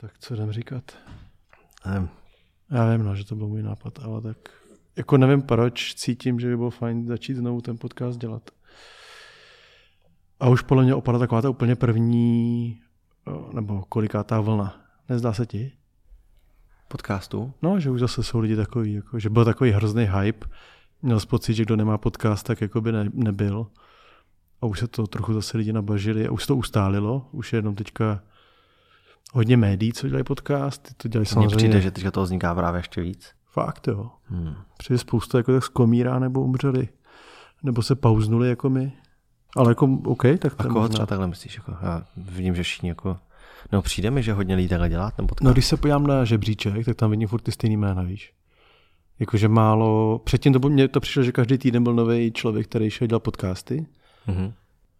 [0.00, 0.98] Tak co jdem říkat?
[1.86, 2.08] Nevím.
[2.70, 4.36] Já vím, no, že to byl můj nápad, ale tak
[4.96, 8.50] jako nevím proč, cítím, že by bylo fajn začít znovu ten podcast dělat.
[10.40, 12.80] A už podle mě opadla taková ta úplně první,
[13.26, 14.80] o, nebo kolikátá vlna.
[15.08, 15.72] Nezdá se ti?
[16.88, 17.52] Podcastu?
[17.62, 20.46] No, že už zase jsou lidi takový, jako, že byl takový hrozný hype.
[21.02, 23.66] Měl jsi pocit, že kdo nemá podcast, tak jako by ne, nebyl.
[24.62, 27.28] A už se to trochu zase lidi nabažili a už se to ustálilo.
[27.32, 28.22] Už je jenom teďka
[29.32, 30.94] hodně médií, co dělají podcast.
[30.96, 31.56] To dělají Mně samozřejmě.
[31.56, 33.32] přijde, že teďka toho vzniká právě ještě víc.
[33.52, 34.10] Fakt jo.
[34.24, 34.54] Hmm.
[34.78, 36.88] Přijde spousta jako tak skomírá nebo umřeli.
[37.62, 38.92] Nebo se pauznuli jako my.
[39.56, 41.56] Ale jako OK, tak to A koho třeba takhle myslíš?
[41.56, 43.16] Jako, já vidím, že všichni jako...
[43.72, 45.44] No přijde mi, že hodně lidí takhle dělá ten podcast.
[45.44, 48.32] No když se podívám na žebříček, tak tam vidím furt ty stejný jména, víš.
[49.18, 50.18] Jakože málo...
[50.24, 53.86] Předtím to, mně to přišlo, že každý týden byl nový člověk, který šel dělat podcasty.
[54.26, 54.52] Mhm.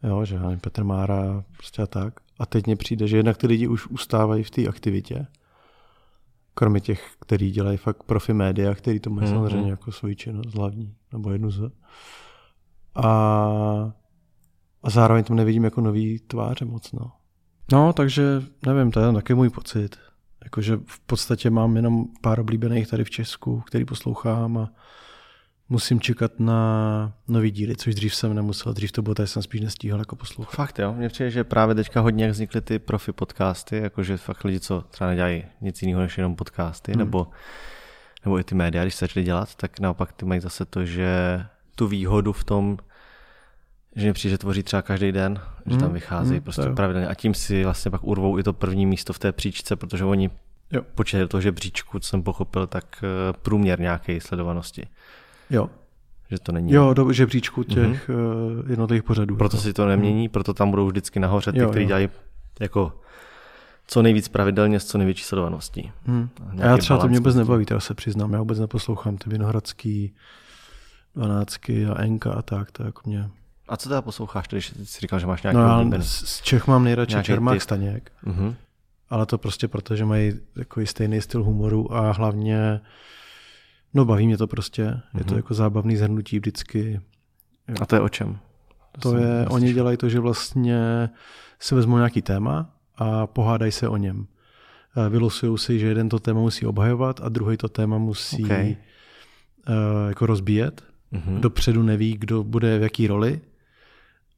[0.02, 2.21] Jo, že Petr Mára, prostě a tak.
[2.41, 5.27] A teď mně přijde, že jednak ty lidi už ustávají v té aktivitě.
[6.55, 9.37] Kromě těch, kteří dělají fakt profi média, který to mají Mhm.
[9.37, 11.71] samozřejmě jako svoji činnost hlavní, nebo jednu z.
[12.95, 13.05] A,
[14.83, 17.13] a zároveň tam nevidím jako nový tváře moc, no.
[17.73, 19.96] No, takže nevím, to je taky můj pocit.
[20.45, 24.71] Jakože v podstatě mám jenom pár oblíbených tady v Česku, který poslouchám a
[25.71, 28.73] musím čekat na nový díly, což dřív jsem nemusel.
[28.73, 30.57] Dřív to bylo, tady jsem spíš nestíhal jako poslouchat.
[30.57, 34.45] Fakt jo, mně přijde, že právě teďka hodně jak vznikly ty profi podcasty, jakože fakt
[34.45, 36.99] lidi, co třeba nedělají nic jiného než jenom podcasty, Hmm.
[36.99, 37.27] nebo,
[38.24, 41.43] nebo i ty média, když se začali dělat, tak naopak ty mají zase to, že
[41.74, 42.79] tu výhodu v tom,
[43.96, 47.09] že mi přijde, že tvoří třeba každý den, že tam Hmm, vychází hmm, prostě pravidelně
[47.09, 50.30] a tím si vlastně pak urvou i to první místo v té příčce, protože oni
[50.73, 50.82] Jo.
[51.18, 54.87] do toho žebříčku, co jsem pochopil, tak eh, průměr nějaké sledovanosti.
[55.51, 55.70] Jo,
[56.30, 56.73] Že to není.
[56.73, 58.70] jo do žebříčku těch mm-hmm.
[58.70, 59.37] jednotlivých pořadů.
[59.37, 62.09] Proto si to nemění, proto tam budou vždycky nahoře ty, kteří dělají
[62.60, 62.93] jako
[63.87, 65.93] co nejvíc pravidelně s co největší sledovaností.
[66.06, 66.28] Hmm.
[66.62, 67.38] A já třeba to mě vůbec tím.
[67.43, 68.32] nebaví, teda se přiznám.
[68.32, 70.15] Já vůbec neposlouchám ty Vinohradský,
[71.15, 73.28] Dvanáctky a Enka a tak, to jako mě...
[73.69, 76.05] A co teda posloucháš, když jsi říkal, že máš nějaký No já oblíbený?
[76.05, 77.62] z Čech mám nejradši Čermák typ.
[77.62, 78.55] Staněk, Mhm.
[79.10, 82.81] ale to prostě proto, že mají takový stejný styl humoru a hlavně,
[83.95, 84.83] no baví mě to prostě,
[85.19, 85.37] je to Mhm.
[85.37, 87.01] jako zábavný zhrnutí vždycky.
[87.81, 88.39] A to je o čem?
[89.01, 91.11] To jsem je, vlastně- oni dělají to, že vlastně
[91.59, 94.27] si vezmou nějaký téma a pohádají se o něm.
[94.97, 98.51] Eh, Vylosují si, že jeden to téma musí obhajovat a druhý to téma musí Ok.
[98.51, 98.77] okay.
[100.09, 100.84] jako rozbíjet.
[101.11, 101.41] Mhm.
[101.41, 103.41] Dopředu neví, kdo bude v jaký roli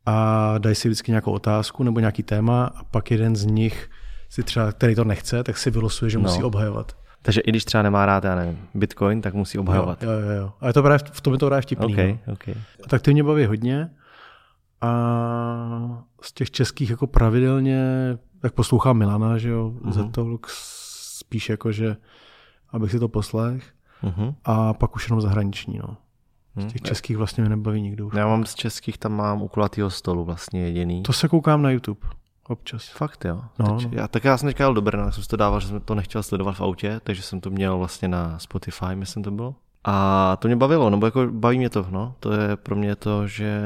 [0.06, 3.90] a dají si vždycky nějakou otázku nebo nějaký téma a pak jeden z nich
[4.28, 6.22] si třeba, který to nechce, tak si vylosuje, že No.
[6.22, 6.96] musí obhajovat.
[7.22, 10.02] Takže i když třeba nemá rád, já nevím, Bitcoin, tak musí obhajovat.
[10.02, 10.52] Jo, jo, jo.
[10.60, 11.92] A je to právě, v tom je to právě vtipný.
[11.94, 12.32] OK, no.
[12.32, 12.56] OK.
[12.88, 13.90] Tak ty mě baví hodně.
[14.80, 17.82] A z těch českých jako pravidelně,
[18.40, 19.92] tak poslouchám Milana, že jo, Mhm.
[19.92, 20.38] mm-hmm.
[21.18, 21.96] Spíš jako, že
[22.70, 23.72] abych si to poslech.
[24.02, 24.34] Mhm.
[24.44, 25.96] A pak už jenom zahraniční, no.
[26.56, 28.14] Z těch českých vlastně mě nebaví nikdo už.
[28.16, 31.02] Já mám z českých, tam mám u kulatýho stolu vlastně jediný.
[31.02, 32.00] To se koukám na YouTube
[32.48, 32.88] občas.
[32.88, 33.42] Fakt jo.
[33.58, 33.90] No, Teď, no.
[33.92, 35.80] Já, tak já jsem teďka jel do Brna, tak jsem si to dával, že jsem
[35.80, 39.54] to nechtěl sledovat v autě, takže jsem to měl vlastně na Spotify, myslím to bylo.
[39.84, 42.14] A to mě bavilo, no bo jako baví mě to, no.
[42.20, 43.62] To je pro mě to, že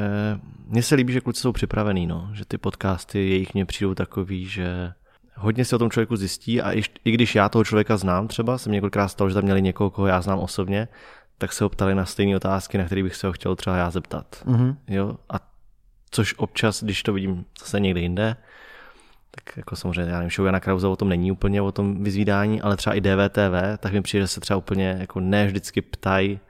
[0.66, 2.30] mně se líbí, že kluci jsou připravený, no.
[2.32, 4.92] Že ty podcasty jejich mě přijdou takový, že
[5.34, 8.58] hodně si o tom člověku zjistí a i, i když já toho člověka znám třeba,
[8.58, 10.88] jsem několikrát stalo, že tam měli někoho, koho já znám osobně,
[11.38, 13.90] tak se ho ptali na stejné otázky, na které bych se ho chtěl třeba já
[13.90, 14.42] zeptat.
[14.46, 14.76] Mhm.
[14.88, 15.16] Jo?
[15.28, 15.36] A
[16.10, 18.36] což občas, když to vidím zase někde jinde,
[19.44, 22.60] tak jako samozřejmě, já nevím, show Jana Krause o tom není úplně o tom vyzvídání,
[22.62, 26.40] ale třeba i DVTV, tak mi přijde, že se třeba úplně jako ne vždycky ptají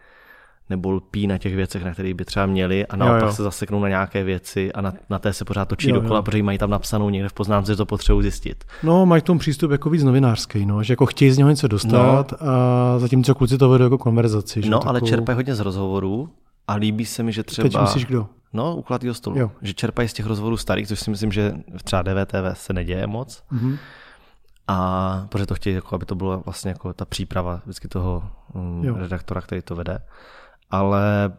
[0.70, 3.32] nebo lpí na těch věcech, na kterých by třeba měli a naopak jo.
[3.32, 6.22] se zaseknou na nějaké věci a na, na té se pořád točí Jo, dokola, jo.
[6.22, 8.64] protože mají tam napsanou někde v poznámce, že to potřebují zjistit.
[8.82, 11.68] No, mají k tomu přístup jako víc novinářský, no, že jako chtějí z něho něco
[11.68, 12.48] dostat no.
[12.48, 14.62] a zatímco kluci to vedou jako konverzaci.
[14.62, 15.10] Že No, ale takovou...
[15.10, 16.28] čerpají hodně z rozhovorů
[16.68, 17.68] a líbí se mi, že třeba...
[17.68, 18.26] Teď myslíš kdo?
[18.56, 19.38] No, u kulatýho stolu.
[19.38, 19.50] Jo.
[19.62, 23.42] Že čerpají z těch rozhovorů starých, což si myslím, že třeba DVTV se neděje moc.
[23.50, 23.76] Mhm.
[24.68, 28.84] A protože to chtějí, jako, aby to bylo vlastně jako ta příprava vždycky toho um,
[28.84, 28.96] Jo.
[28.98, 29.98] redaktora, který to vede.
[30.70, 31.32] Ale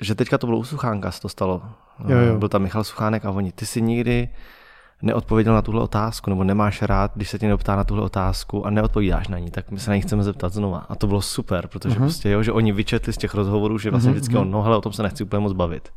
[0.00, 1.62] že teďka to bylo u Suchánka, se to stalo.
[2.08, 2.38] Jo, jo.
[2.38, 4.28] Byl tam Michal Suchánek a oni, ty si nikdy
[5.02, 8.70] neodpověděl na tuhle otázku, nebo nemáš rád, když se tě neptá na tuhle otázku a
[8.70, 10.78] neodpovídáš na ní, tak my se na ní chceme zeptat znova.
[10.88, 11.98] A to bylo super, protože Mhm.
[12.08, 14.42] prostě, jo, že oni vyčetli z těch rozhovorů, že vlastně vždycky mhm.
[14.42, 15.88] on, no hele, o tom se nechci úplně moc bavit.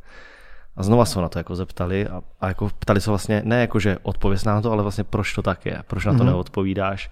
[0.76, 3.78] A znova se na to jako zeptali a, a jako ptali se vlastně, ne jako,
[3.80, 6.26] že odpověz na to, ale vlastně proč to tak je, proč na to Mhm.
[6.26, 7.10] neodpovídáš,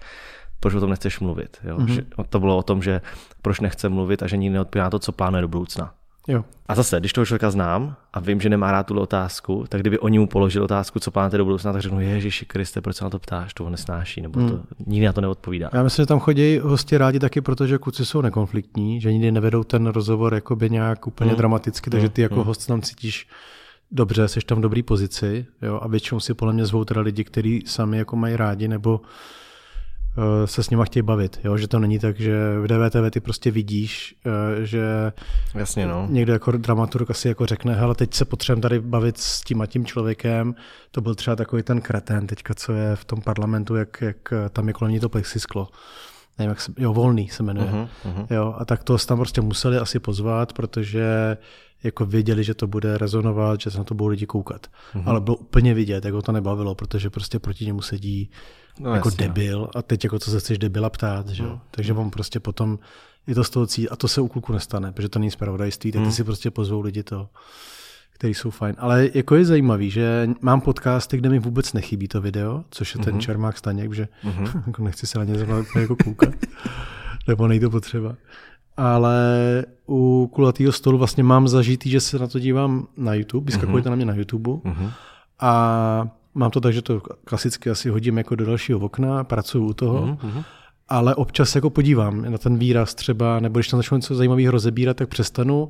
[0.59, 1.57] proč o tom nechceš mluvit.
[1.63, 1.77] Jo?
[1.77, 1.87] Mhm.
[1.87, 3.01] Že, to bylo o tom, že
[3.41, 5.93] proč nechce mluvit a že nikdy neodpovídá na to, co plánuje do budoucna.
[6.27, 6.45] Jo.
[6.67, 9.99] A zase, když toho člověka znám a vím, že nemá rád tu otázku, tak kdyby
[9.99, 13.09] oni mu položili otázku, co plánujete do budoucna, tak řeknu, Ježiši Kriste, proč se na
[13.09, 14.63] to ptáš, to ho nesnáší, nebo to hmm.
[14.85, 15.69] nikdy na to neodpovídá.
[15.73, 19.63] Já myslím, že tam chodí hosti rádi taky, protože kluci jsou nekonfliktní, že nikdy nevedou
[19.63, 21.37] ten rozhovor jakoby nějak úplně hmm.
[21.37, 22.43] dramaticky, takže ty jako hmm.
[22.43, 23.27] host tam cítíš
[23.91, 27.23] dobře, jsi tam v dobrý pozici, jo, a většinou si podle mě zvou teda lidi,
[27.23, 29.01] kteří sami jako mají rádi, nebo
[30.45, 33.51] se s nima chtějí bavit, jo, že to není tak, že v DVTV ty prostě
[33.51, 35.13] vidíš, uh, že
[35.55, 36.07] Jasně, no.
[36.09, 39.65] někdo jako dramaturg asi jako řekne, hele, teď se potřebujeme tady bavit s tím a
[39.65, 40.55] tím člověkem,
[40.91, 44.67] to byl třeba takový ten kretén teďka, co je v tom parlamentu, jak, jak tam
[44.67, 45.67] je kolem ní to plexisklo
[46.37, 47.71] nevím, jak se, jo, Volný se jmenuje.
[47.71, 48.27] Uh-huh, uh-huh.
[48.29, 51.37] Jo, a tak to tam prostě museli asi pozvat, protože
[51.83, 54.67] jako věděli, že to bude rezonovat, že se na to budou lidi koukat.
[54.67, 55.03] Uh-huh.
[55.05, 58.29] Ale bylo úplně vidět, jak ho to nebavilo, protože prostě proti němu sedí
[58.79, 59.27] no, jako jasně.
[59.27, 61.43] debil a teď jako co se chceš debila ptát, že?
[61.43, 61.59] Uh-huh.
[61.71, 62.79] Takže on prostě potom
[63.27, 65.91] je to z toho cít a to se u kluku nestane, protože to není zpravodajství,
[65.91, 67.29] tak ty si prostě pozvou lidi to
[68.13, 68.75] který jsou fajn.
[68.77, 73.01] Ale jako je zajímavý, že mám podcasty, kde mi vůbec nechybí to video, což je
[73.01, 73.19] ten mm-hmm.
[73.19, 74.63] Čermák Staněk, že mm-hmm.
[74.67, 76.29] jako nechci se na ně zrovna jako koukat,
[77.27, 78.15] nebo nejde potřeba.
[78.77, 83.81] Ale u kulatého stolu vlastně mám zažitý, že se na to dívám na YouTube, vyskakuje
[83.81, 83.83] mm-hmm.
[83.83, 84.91] to na mě na YouTube mm-hmm.
[85.39, 89.73] a mám to tak, že to klasicky asi hodím jako do dalšího okna, pracuju u
[89.73, 90.43] toho, mm-hmm.
[90.87, 94.97] ale občas jako podívám na ten výraz třeba, nebo když tam začnu něco zajímavého rozebírat,
[94.97, 95.69] tak přestanu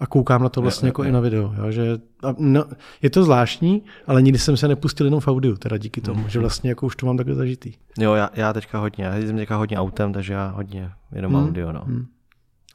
[0.00, 1.54] a koukám na to vlastně je, jako je, i na video.
[1.56, 2.64] Jo, že, a no,
[3.02, 6.28] je to zvláštní, ale nikdy jsem se nepustil jenom v audiu, teda díky tomu, mm.
[6.28, 7.72] že vlastně jako už to mám takhle zažitý.
[7.98, 11.38] Jo, já, já teďka hodně, já jezdím teďka hodně autem, takže já hodně jenom mm.
[11.38, 11.82] audio, no.
[11.86, 12.06] Mm.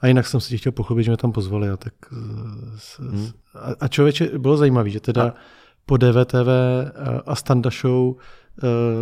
[0.01, 1.69] A jinak jsem si chtěl pochlubit, že mě tam pozvali.
[1.69, 1.94] A, tak,
[2.78, 3.28] s, mm.
[3.56, 5.33] a, a člověče, bylo zajímavé, že teda a...
[5.88, 6.48] po DVTV
[7.25, 8.16] a Standa Show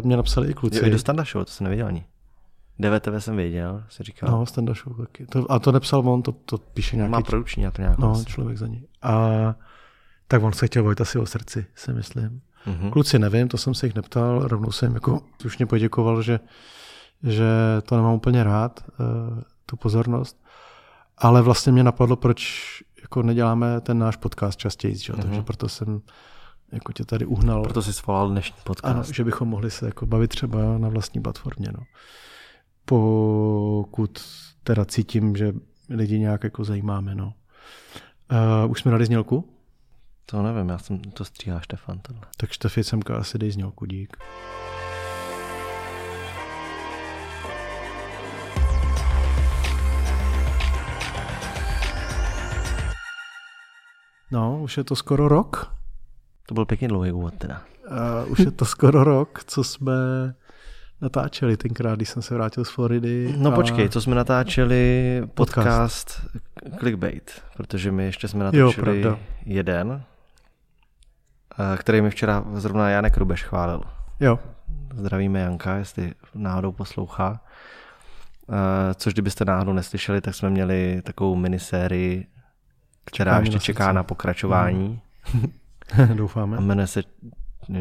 [0.04, 0.78] mě napsali i kluci.
[0.78, 2.06] Jo, i do Standa Show, to jsem nevěděl ani.
[2.80, 4.32] DVTV jsem věděl, si říkal.
[4.32, 5.26] No, Standa Show taky.
[5.26, 7.12] To, a to nepsal on, to, to píše nějaký...
[7.12, 7.98] Má produkční, a to nějak.
[7.98, 8.34] No, vlastně.
[8.34, 8.84] člověk za ní.
[9.02, 9.56] A
[10.28, 12.42] tak on se chtěl vojít asi o srdci, si myslím.
[12.68, 12.90] Mm-hmm.
[12.90, 16.40] Kluci nevím, to jsem se jich neptal, rovnou jsem jako slušně poděkoval, že,
[17.24, 17.48] že
[17.84, 20.44] to nemám úplně rád, uh, tu pozornost.
[21.18, 22.66] Ale vlastně mě napadlo, proč
[23.02, 25.14] jako neděláme ten náš podcast častěji, že?
[25.14, 25.22] Mm-hmm.
[25.22, 26.02] takže proto jsem
[26.72, 27.64] jako tě tady uhnal.
[27.64, 28.96] Proto jsi svolal dnešní podcast.
[28.96, 31.70] Ano, že bychom mohli se jako bavit třeba na vlastní platformě.
[31.78, 31.84] No
[32.86, 34.20] pokud
[34.64, 35.54] teda cítím, že
[35.90, 37.16] lidi nějak jako zajímáme.
[37.16, 37.34] No.
[38.66, 39.50] Uh, už jsme dali znělku?
[40.26, 42.00] To nevím, já jsem to stříhá Štefan.
[42.00, 42.22] Tohle.
[42.38, 44.18] Tak Štefi semka asi dej znělku, dík.
[54.32, 55.76] No, už je to skoro rok.
[56.46, 57.62] To byl pěkně dlouhý úvod teda.
[58.26, 59.94] Uh, už je to skoro rok, co jsme
[61.02, 63.36] natáčeli tenkrát, když jsem se vrátil z Floridy.
[63.38, 63.56] No a...
[63.56, 66.28] počkej, co jsme natáčeli podcast, podcast
[66.80, 70.04] Clickbait, protože my ještě jsme natáčeli jo, jeden,
[71.60, 73.82] eh, který mi včera zrovna Janek Rubeš chválil.
[74.20, 74.40] Jo.
[74.94, 77.42] Zdravíme Janka, jestli náhodou poslouchá.
[78.50, 82.28] Eh, což kdybyste náhodou neslyšeli, tak jsme měli takovou minisérii,
[83.06, 85.02] která Čekání ještě čeká na pokračování.
[86.14, 86.58] Doufáme.
[86.58, 87.04] A jmenuje se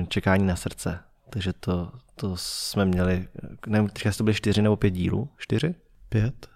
[0.08, 0.98] Čekání na srdce.
[1.30, 3.28] Takže to, to jsme měli,
[3.66, 5.28] nevím, teďka to byly čtyři nebo pět dílů?
[5.36, 5.74] Čtyři?
[6.08, 6.48] Pět?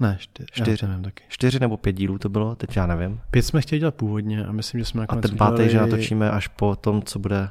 [0.00, 0.46] Ne, čtyři.
[0.52, 1.24] Čtyři, nevím taky.
[1.28, 3.20] čtyři nebo pět dílů to bylo, teď já nevím.
[3.30, 5.70] Pět jsme chtěli dělat původně a myslím, že jsme nakonec A ten pátý, udělali...
[5.70, 7.48] že natočíme až po tom, co bude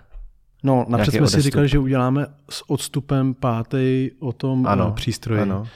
[0.65, 1.39] No, napřed jsme odestup.
[1.39, 5.67] si říkali, že uděláme s odstupem pátý o tom ano, přístroji, ano.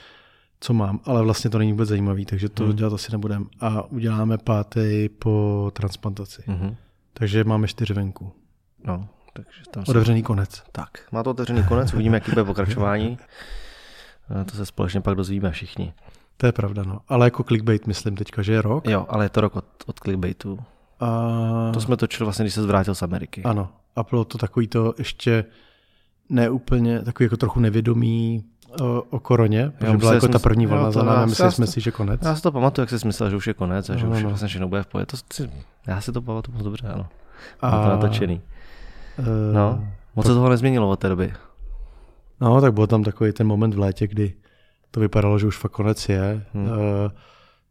[0.59, 2.75] co mám, ale vlastně to není vůbec zajímavý, takže to hmm.
[2.75, 3.45] dělat asi nebudeme.
[3.59, 6.43] A uděláme pátý po transplantaci.
[6.47, 6.75] Hmm.
[7.19, 8.31] Takže máme čtyři venku.
[8.83, 10.63] No, takže tam Otevřený konec.
[10.71, 13.17] Tak, má to otevřený konec, uvidíme, jaký bude pokračování.
[14.45, 15.93] To se společně pak dozvíme všichni.
[16.37, 16.99] To je pravda, no.
[17.07, 18.87] Ale jako clickbait myslím teďka, že je rok.
[18.87, 20.59] Jo, ale je to rok od, od clickbaitu.
[20.99, 21.71] A...
[21.73, 23.43] To jsme točili vlastně, když se zvrátil z Ameriky.
[23.43, 23.69] Ano.
[23.95, 25.45] A bylo to takový to ještě
[26.29, 28.43] neúplně, takový jako trochu nevědomý
[28.81, 31.91] o, o koroně, protože byla jako ta první vlna za námi, mysleli jsme si, že
[31.91, 32.21] konec.
[32.23, 34.23] Já si to pamatuju, jak jsi myslel, že už je konec a že no, už
[34.23, 34.29] no.
[34.29, 35.05] vlastně všechno bude v pohodě.
[35.05, 35.49] To si,
[35.87, 37.07] já si to pamatuju moc dobře, ano.
[37.61, 37.83] A...
[37.83, 38.41] to natočený.
[39.19, 41.33] Uh, no, moc se toho nezměnilo od té doby.
[42.41, 44.33] No, tak byl tam takový ten moment v létě, kdy
[44.91, 46.45] to vypadalo, že už fakt konec je.
[46.53, 46.65] Hmm.
[46.65, 46.71] Uh,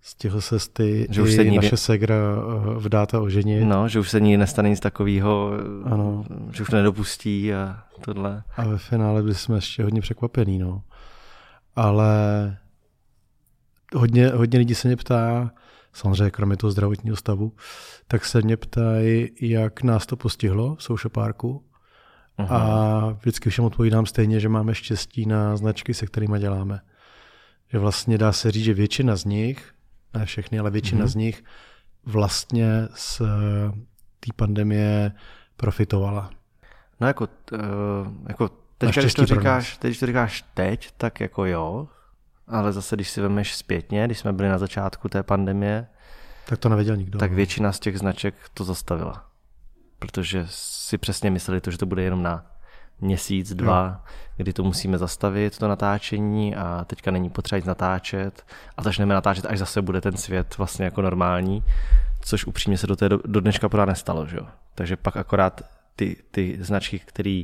[0.00, 3.64] stihl se ty, že už se naše naše segra uh, vdát a oženit.
[3.64, 5.50] No, že už se ní nestane nic takového,
[5.84, 6.24] ano.
[6.52, 8.42] že už to nedopustí a tohle.
[8.56, 10.82] A ve finále byli jsme ještě hodně překvapení, no.
[11.78, 12.56] Ale
[13.94, 15.50] hodně, hodně lidí se mě ptá,
[15.92, 17.52] samozřejmě kromě toho zdravotního stavu,
[18.08, 21.64] tak se mě ptají, jak nás to postihlo v Social Parku.
[22.38, 22.58] Aha.
[22.58, 26.80] A vždycky všem odpovídám stejně, že máme štěstí na značky, se kterými děláme.
[27.68, 29.74] Že vlastně dá se říct, že většina z nich,
[30.14, 31.08] ne všechny, ale většina mm-hmm.
[31.08, 31.44] z nich
[32.04, 33.22] vlastně z
[34.20, 35.12] té pandemie
[35.56, 36.30] profitovala?
[37.00, 37.58] No jako, uh,
[38.28, 41.88] jako teď, když to, říkáš, teď, když to říkáš teď, tak jako jo,
[42.48, 45.86] ale zase, když si vemeš zpětně, když jsme byli na začátku té pandemie,
[46.48, 47.18] tak to nevěděl nikdo.
[47.18, 47.36] Tak no.
[47.36, 49.24] většina z těch značek to zastavila.
[49.98, 52.46] Protože si přesně mysleli to, že to bude jenom na
[53.00, 54.00] měsíc, dva, no.
[54.36, 59.46] kdy to musíme zastavit, to natáčení a teďka není potřeba jít natáčet a začneme natáčet,
[59.46, 61.64] až zase bude ten svět vlastně jako normální,
[62.20, 64.26] což upřímně se do, té, do dneška pořád nestalo.
[64.26, 64.38] Že?
[64.74, 65.62] Takže pak akorát
[65.96, 67.42] ty, ty značky, které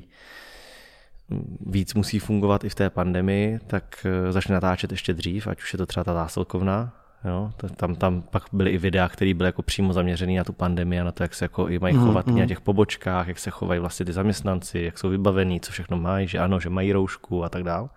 [1.66, 5.73] víc musí fungovat i v té pandemii, tak eh, začne natáčet ještě dřív, ať už
[5.73, 6.93] je to třeba ta zásilkovna,
[7.25, 11.00] Jo, tam, tam pak byly i videa, které byly jako přímo zaměřené na tu pandemii
[11.00, 12.40] a na to, jak se jako i mají mhm, chovat mm, mm.
[12.40, 16.28] na těch pobočkách, jak se chovají vlastně ty zaměstnanci, jak jsou vybavení, co všechno mají,
[16.28, 17.90] že ano, že mají roušku a tak dál.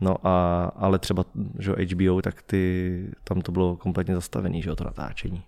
[0.00, 1.24] No a, ale třeba,
[1.58, 5.42] že HBO, tak ty, tam to bylo kompletně zastavené, že to natáčení.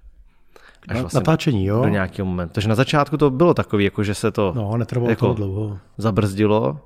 [0.88, 1.82] Až vlastně natáčení, jo?
[1.82, 2.52] Do nějakého momentu.
[2.54, 5.78] Takže na začátku to bylo takový, jako že se to no, netrvalo jako to dlouho.
[5.98, 6.80] zabrzdilo.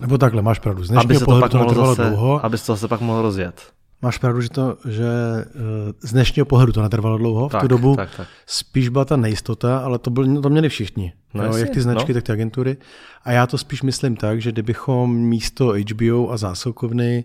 [0.00, 0.84] Nebo takhle, máš pravdu.
[0.84, 2.44] Z aby se to pak to netrvalo zase, dlouho.
[2.44, 3.72] Aby se to zase pak mohlo rozjet.
[4.02, 7.48] Máš pravdu, že, to, že eh, z dnešního pohledu to netrvalo dlouho.
[7.48, 8.28] Tak, v tu dobu tak, tak.
[8.46, 11.12] spíš byla ta nejistota, ale to, byl, to měli všichni.
[11.34, 12.14] No jo, jak ty značky, no.
[12.14, 12.76] tak ty agentury.
[13.24, 17.24] A já to spíš myslím tak, že kdybychom místo HBO a zásilkovny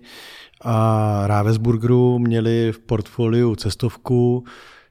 [0.62, 4.44] a Ravensburgeru měli v portfoliu cestovku,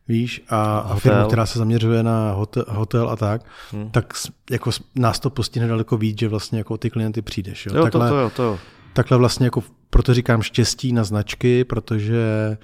[0.08, 3.90] víš, a, a firmu, která se zaměřuje na hotel, hotel a tak, hmm.
[3.90, 4.12] tak
[4.50, 7.66] jako nás to postihne daleko víc, že vlastně jako ty klienty přijdeš.
[7.66, 7.76] Jo?
[7.76, 8.58] Jo, takhle, to, to, to, to.
[8.92, 12.56] takhle vlastně jako proto říkám štěstí na značky, protože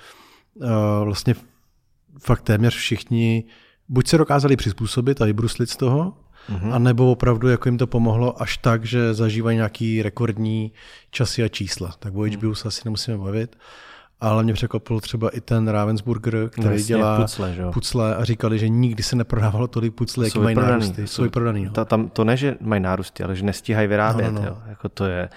[0.54, 0.68] uh,
[1.04, 1.34] vlastně
[2.18, 3.44] fakt téměř všichni
[3.88, 6.12] buď se dokázali přizpůsobit a vybruslit z toho,
[6.50, 6.72] mm-hmm.
[6.74, 10.72] anebo opravdu jako jim to pomohlo až tak, že zažívají nějaký rekordní
[11.10, 11.94] časy a čísla.
[11.98, 13.56] Tak o HBO se asi nemusíme bavit.
[14.24, 17.62] Ale mě překvapil třeba i ten Ravensburger, který Vlastně dělá pucle, že?
[17.72, 21.06] pucle a říkali, že nikdy se neprodávalo tolik pucle, jak mají nárůsty.
[21.06, 21.64] Jsou vyprodaný.
[21.64, 21.70] No.
[21.70, 24.30] Ta, tam, to ne, že mají nárůsty, ale že nestíhají vyrábět.
[24.30, 24.46] No, no, no.
[24.46, 24.58] Jo.
[24.66, 25.28] Jako to je,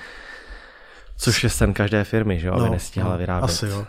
[1.17, 3.45] Což je sen každé firmy, že jo, aby no, nestíhala no, vyrábět.
[3.45, 3.87] Asi jo.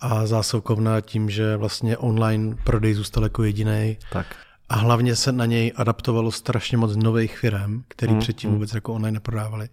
[0.00, 3.98] A zásilkovna tím, že vlastně online prodej zůstal jako jediný.
[4.12, 4.26] Tak.
[4.68, 8.56] A hlavně se na něj adaptovalo strašně moc nových firm, který hmm, předtím hmm.
[8.56, 9.68] vůbec jako online neprodávali.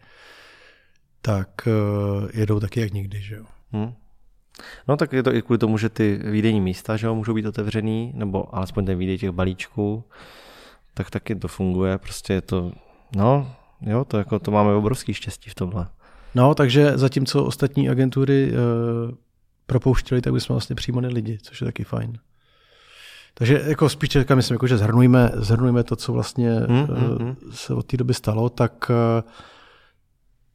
[1.22, 3.46] Tak uh, jedou taky jak nikdy, že jo.
[3.72, 3.94] Hmm.
[4.88, 7.46] No tak je to i kvůli tomu, že ty výdejní místa, že jo, můžou být
[7.46, 10.04] otevřený, nebo alespoň ten výdej těch balíčků,
[10.94, 12.72] tak taky to funguje, prostě je to,
[13.16, 15.88] no, jo, to jako, to máme obrovský štěstí v tomhle.
[16.36, 19.16] No, takže zatímco ostatní agentury uh,
[19.66, 22.18] propouštěli, tak bychom vlastně přímo lidi, což je taky fajn.
[23.34, 27.74] Takže jako spíš teďka myslím, jako, že zhrnujeme, zhrnujeme to, co vlastně hmm, uh, se
[27.74, 28.92] od té doby stalo, tak
[29.24, 29.30] uh,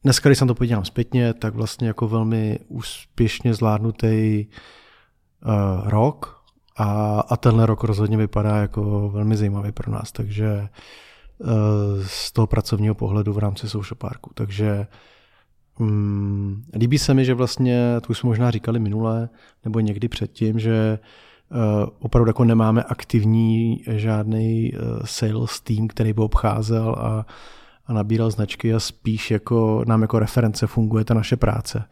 [0.07, 4.45] dneska, když se to podívám zpětně, tak vlastně jako velmi úspěšně zvládnutý
[5.45, 6.41] uh, rok
[6.77, 10.69] a, a tenhle rok rozhodně vypadá jako velmi zajímavý pro nás, takže
[11.37, 11.49] uh,
[12.05, 14.31] z toho pracovního pohledu v rámci Social Parku.
[14.33, 14.87] Takže
[15.79, 19.29] Hmm, líbí se mi, že vlastně, to už jsme možná říkali minule,
[19.65, 20.99] nebo někdy předtím, že
[21.51, 27.25] uh, opravdu jako nemáme aktivní žádný uh, sales tým, který by obcházel a,
[27.87, 31.83] a nabíral značky a spíš jako nám jako reference funguje ta naše práce.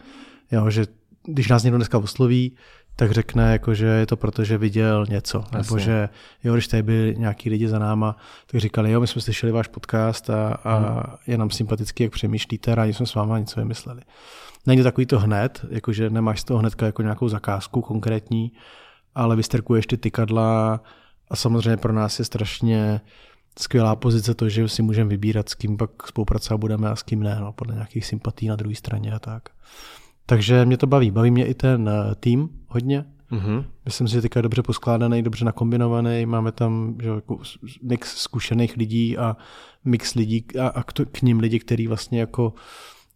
[0.52, 0.86] Jo, že
[1.25, 2.56] když nás někdo dneska osloví,
[2.96, 5.38] tak řekne, jako, že je to proto, že viděl něco.
[5.38, 5.58] Jasně.
[5.58, 6.10] Nebo že
[6.44, 8.18] jo, když tady byli nějaký lidi za náma,
[8.52, 11.04] tak říkali, jo, my jsme slyšeli váš podcast a, a hmm.
[11.28, 14.02] je nám sympatický, jak přemýšlíte, rádi jsme s váma něco vymysleli.
[14.66, 18.52] Není to takový to hned, jakože nemáš z toho hnedka jako nějakou zakázku konkrétní,
[19.16, 20.82] ale vysterkuješ ty tykadla
[21.30, 23.02] a samozřejmě pro nás je strašně
[23.60, 27.24] skvělá pozice to, že si můžeme vybírat, s kým pak spolupracovat budeme a s kým
[27.24, 29.50] ne, no, podle nějakých sympatí na druhé straně a tak.
[30.26, 31.12] Takže mě to baví.
[31.12, 33.06] Baví mě i ten eh, tým hodně.
[33.32, 33.66] Mm-hmm.
[33.86, 36.26] Myslím si, že teďka je dobře poskládaný, dobře nakombinovaný.
[36.26, 37.40] Máme tam že, jako
[37.82, 39.38] mix zkušených lidí a
[39.86, 42.54] mix lidí a, a k, k ním lidi, kteří vlastně jako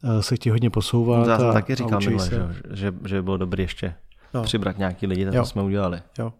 [0.04, 1.28] uh, se chtějí hodně posouvat.
[1.28, 3.94] Já jsem taky říkal minule, že, že, že by bylo dobré ještě
[4.34, 4.44] no.
[4.44, 6.02] přibrat nějaký lidi, tak to jsme udělali.
[6.20, 6.34] Jo.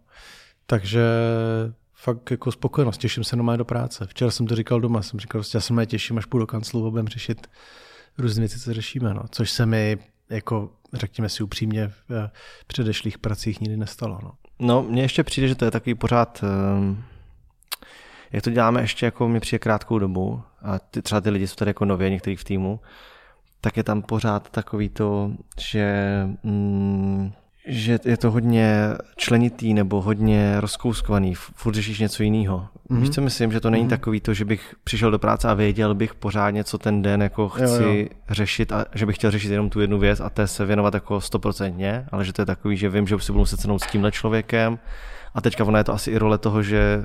[0.66, 1.04] Takže
[2.02, 4.06] fakt jako spokojenost, těším se normálně do práce.
[4.06, 6.46] Včera jsem to říkal doma, jsem říkal, prostě já se mě těším, až půjdu do
[6.46, 7.46] kanclu budeme řešit
[8.18, 9.22] různé věci, co řešíme, no.
[9.30, 9.98] což se mi
[10.30, 14.18] jako řekněme si upřímně, v předešlých pracích nikdy nestalo.
[14.22, 17.04] No, no mně ještě přijde, že to je takový pořád, ehm,
[18.32, 21.54] jak to děláme ještě jako mi přijde krátkou dobu a ty, třeba ty lidi jsou
[21.54, 22.80] tady jako nově, některý v týmu,
[23.60, 26.04] tak je tam pořád takový to, že
[26.42, 27.32] mm,
[27.66, 32.68] že je to hodně členitý nebo hodně rozkouskovaný, furt řešíš něco jiného.
[32.90, 33.00] Mm-hmm.
[33.00, 33.88] Víš, co myslím, že to není mm-hmm.
[33.88, 37.48] takový to, že bych přišel do práce a věděl bych pořádně, co ten den jako
[37.48, 38.06] chci jo, jo.
[38.30, 41.20] řešit a že bych chtěl řešit jenom tu jednu věc a té se věnovat jako
[41.20, 44.78] stoprocentně, ale že to je takový, že vím, že si budu muset s tímhle člověkem
[45.34, 47.04] a teďka ona je to asi i role toho, že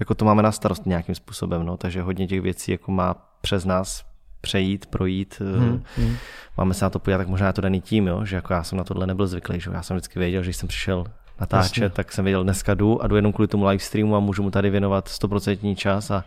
[0.00, 3.64] jako to máme na starost nějakým způsobem, no, takže hodně těch věcí jako má přes
[3.64, 4.09] nás
[4.40, 5.42] přejít, projít.
[5.58, 6.16] Hmm, hmm.
[6.56, 8.62] Máme se na to podívat, tak možná je to daný tím, jo, že jako já
[8.62, 11.04] jsem na tohle nebyl zvyklý, že já jsem vždycky věděl, že jsem přišel
[11.40, 11.94] natáčet, Jasně.
[11.94, 14.50] tak jsem věděl, dneska jdu a jdu jenom kvůli tomu live streamu a můžu mu
[14.50, 16.24] tady věnovat 100% čas a,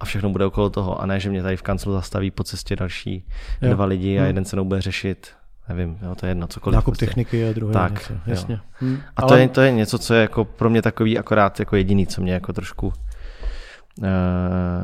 [0.00, 2.76] a všechno bude okolo toho a ne, že mě tady v kanclu zastaví po cestě
[2.76, 3.24] další
[3.62, 3.74] jo.
[3.74, 4.26] dva lidi a hmm.
[4.26, 5.34] jeden se mnou bude řešit
[5.74, 6.74] nevím, jo, to je jedno, cokoliv.
[6.74, 7.06] Nákup prostě.
[7.06, 8.60] techniky a druhé tak, něco, jasně.
[8.72, 8.98] Hmm.
[9.16, 9.28] A Ale...
[9.28, 12.22] to, je, to je něco, co je jako pro mě takový akorát jako jediný, co
[12.22, 12.94] mě jako trošku, uh,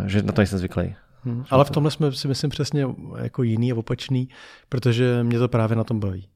[0.07, 0.95] že na to nejsem zvyklý.
[1.27, 1.45] Hmm.
[1.51, 2.87] Ale v tomhle jsme si myslím přesně
[3.19, 4.29] jako jiný a opačný,
[4.69, 6.29] protože mě to právě na tom baví.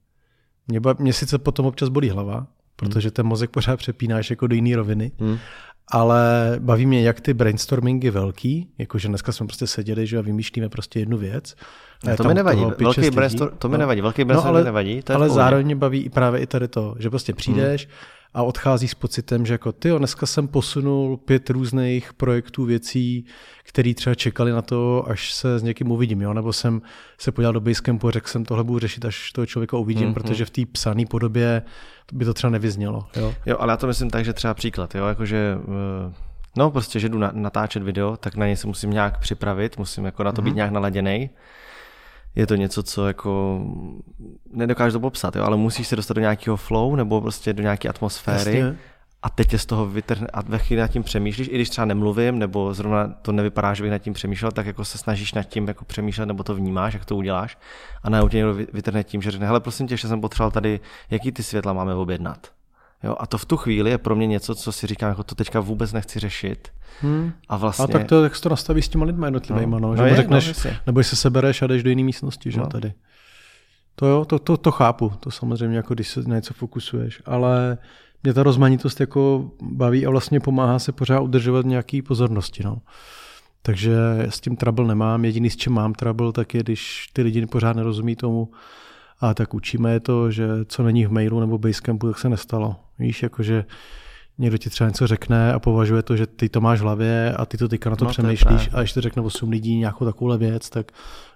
[0.68, 4.54] Mě, ba- mě sice potom občas bolí hlava, protože ten mozek pořád přepínáš jako do
[4.54, 5.38] jiné roviny, hmm.
[5.88, 10.68] ale baví mě jak ty brainstormingy velký, jakože dneska jsme prostě seděli že a vymýšlíme
[10.68, 11.54] prostě jednu věc.
[12.04, 13.78] No, to mi nevadí, velký brainstorm, to mi no.
[13.78, 15.02] nevadí, velký brainstorm no, ale, nevadí.
[15.02, 17.94] To ale zároveň mě baví i právě i tady to, že prostě přijdeš, hmm
[18.34, 23.24] a odchází s pocitem, že jako ty, dneska jsem posunul pět různých projektů, věcí,
[23.62, 26.34] které třeba čekali na to, až se s někým uvidím, jo?
[26.34, 26.82] nebo jsem
[27.18, 30.14] se podíval do Basecampu a řekl jsem, tohle budu řešit, až toho člověka uvidím, mm-hmm.
[30.14, 31.62] protože v té psané podobě
[32.12, 33.06] by to třeba nevyznělo.
[33.16, 33.34] Jo?
[33.46, 35.58] jo, ale já to myslím tak, že třeba příklad, jo, jakože
[36.08, 40.04] eh, No prostě, že jdu natáčet video, tak na něj se musím nějak připravit, musím
[40.04, 40.44] jako na to mm-hmm.
[40.44, 40.56] být mhm.
[40.56, 41.30] nějak naladěný
[42.34, 43.60] je to něco, co jako
[44.52, 47.88] nedokážeš to popsat, jo, ale musíš se dostat do nějakého flow nebo prostě do nějaké
[47.88, 48.58] atmosféry.
[48.58, 48.78] Jasně.
[49.22, 51.84] A teď je z toho vytrhne a ve chvíli nad tím přemýšlíš, i když třeba
[51.84, 55.42] nemluvím, nebo zrovna to nevypadá, že bych nad tím přemýšlel, tak jako se snažíš nad
[55.42, 57.58] tím jako přemýšlet, nebo to vnímáš, jak to uděláš.
[58.02, 60.80] A na tě někdo vytrhne tím, že řekne, hele, prosím tě, že jsem potřeboval tady,
[61.10, 62.50] jaký ty světla máme objednat.
[63.04, 65.34] Jo, a to v tu chvíli je pro mě něco, co si říkám, jako to
[65.34, 66.68] teďka vůbec nechci řešit.
[67.00, 67.32] Hmm.
[67.48, 67.84] A vlastně...
[67.84, 69.78] A tak to, jak to nastaví s těma lidmi jednotlivými, no.
[69.78, 72.60] no, že no je, řekneš, no, nebo se sebereš a jdeš do jiné místnosti, že
[72.60, 72.66] no.
[72.66, 72.92] tady.
[73.94, 77.78] To jo, to, to, to chápu, to samozřejmě, jako když se na něco fokusuješ, ale
[78.22, 82.78] mě ta rozmanitost jako baví a vlastně pomáhá se pořád udržovat nějaký pozornosti, no.
[83.62, 83.96] Takže
[84.28, 85.24] s tím trouble nemám.
[85.24, 88.48] Jediný, s čím mám trouble, tak je, když ty lidi pořád nerozumí tomu,
[89.20, 92.76] a tak učíme je to, že co není v mailu nebo Basecampu, tak se nestalo.
[92.98, 93.64] Víš, jakože
[94.38, 97.46] někdo ti třeba něco řekne a považuje to, že ty to máš v hlavě a
[97.46, 100.38] ty to teďka na to no, přemýšlíš to a to řekne 8 lidí nějakou takovouhle
[100.38, 100.92] věc, tak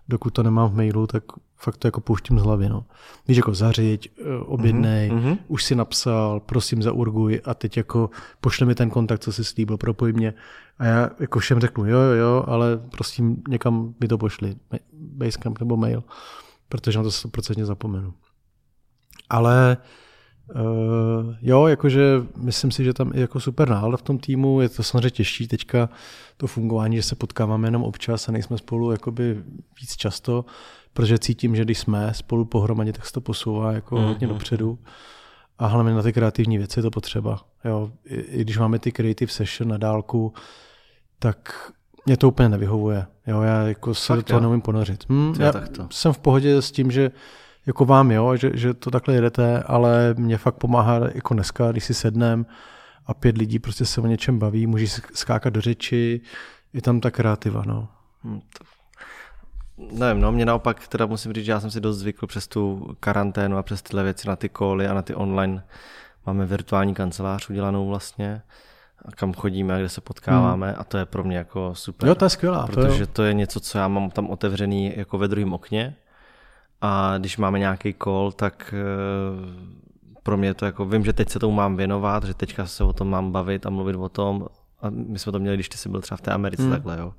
[0.09, 1.25] dokud to nemám v mailu, tak
[1.57, 2.68] fakt to jako pouštím z hlavy.
[2.68, 2.85] No.
[3.29, 5.38] Víš, jako zařiď, eh, objednej, mm-hmm.
[5.49, 9.77] už si napsal, prosím zaurguj a teď jako pošle mi ten kontakt, co jsi slíbil,
[9.77, 10.35] propoj mě.
[10.79, 14.57] A já jako všem řeknu, jo, jo, jo, ale prosím někam mi to pošli,
[14.92, 16.03] Basecamp nebo mail
[16.68, 18.14] protože na to 100% zapomenu.
[19.31, 19.77] Ale
[20.55, 24.68] uh, jo, jakože myslím si, že tam je jako super nálada v tom týmu, je
[24.68, 25.88] to samozřejmě těžší teďka
[26.37, 29.42] to fungování, že se potkáváme jenom občas a nejsme spolu jakoby
[29.81, 30.44] víc často,
[30.92, 34.07] protože cítím, že když jsme spolu pohromadě, tak se to posouvá jako mm-hmm.
[34.07, 34.79] hodně dopředu.
[35.59, 37.40] A hlavně na ty kreativní věci je to potřeba.
[37.64, 40.33] Jo, i, i když máme ty creative session na dálku,
[41.18, 41.72] tak
[42.07, 43.07] mě to úplně nevyhovuje.
[43.27, 45.05] Jo, já jako se Fakt, do toho neumím ponořit.
[45.09, 45.88] Hm, já to.
[45.90, 47.11] jsem v pohodě s tím, že
[47.67, 51.85] jako vám, jo, že, že to takhle jedete, ale mě fakt pomáhá jako dneska, když
[51.85, 52.47] si sednem
[53.07, 56.21] a pět lidí prostě se o něčem baví, můžeš skákat do řeči,
[56.73, 57.88] je tam ta kreativa, no.
[58.23, 58.64] Hmm, to...
[59.93, 62.95] Nevím, no, mě naopak teda musím říct, že já jsem si dost zvykl přes tu
[63.01, 65.64] karanténu a přes tyhle věci na ty koly a na ty online.
[66.27, 68.43] Máme virtuální kancelář udělanou vlastně
[69.11, 70.77] kam chodíme a kde se potkáváme hmm.
[70.81, 72.09] a to je pro mě jako super.
[72.09, 72.67] Jo, to je skvělá.
[72.67, 75.97] Protože to, to je něco, co já mám tam otevřený jako ve druhém okně
[76.81, 81.38] a když máme nějaký call, tak eh, pro mě to jako, vím, že teď se
[81.38, 84.47] tomu mám věnovat, že teďka se o tom mám bavit a mluvit o tom
[84.83, 86.73] a my jsme to měli, když ty jsi byl třeba v té Americe hmm.
[86.73, 87.14] takhle, jo.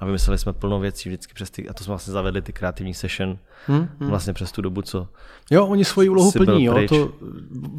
[0.00, 2.94] A vymysleli jsme plno věcí vždycky přes ty, a to jsme vlastně zavedli ty kreativní
[2.94, 3.88] session hmm.
[4.00, 4.10] Hmm.
[4.10, 5.08] vlastně přes tu dobu, co
[5.50, 7.12] Jo, oni svoji úlohu plní, jo, to,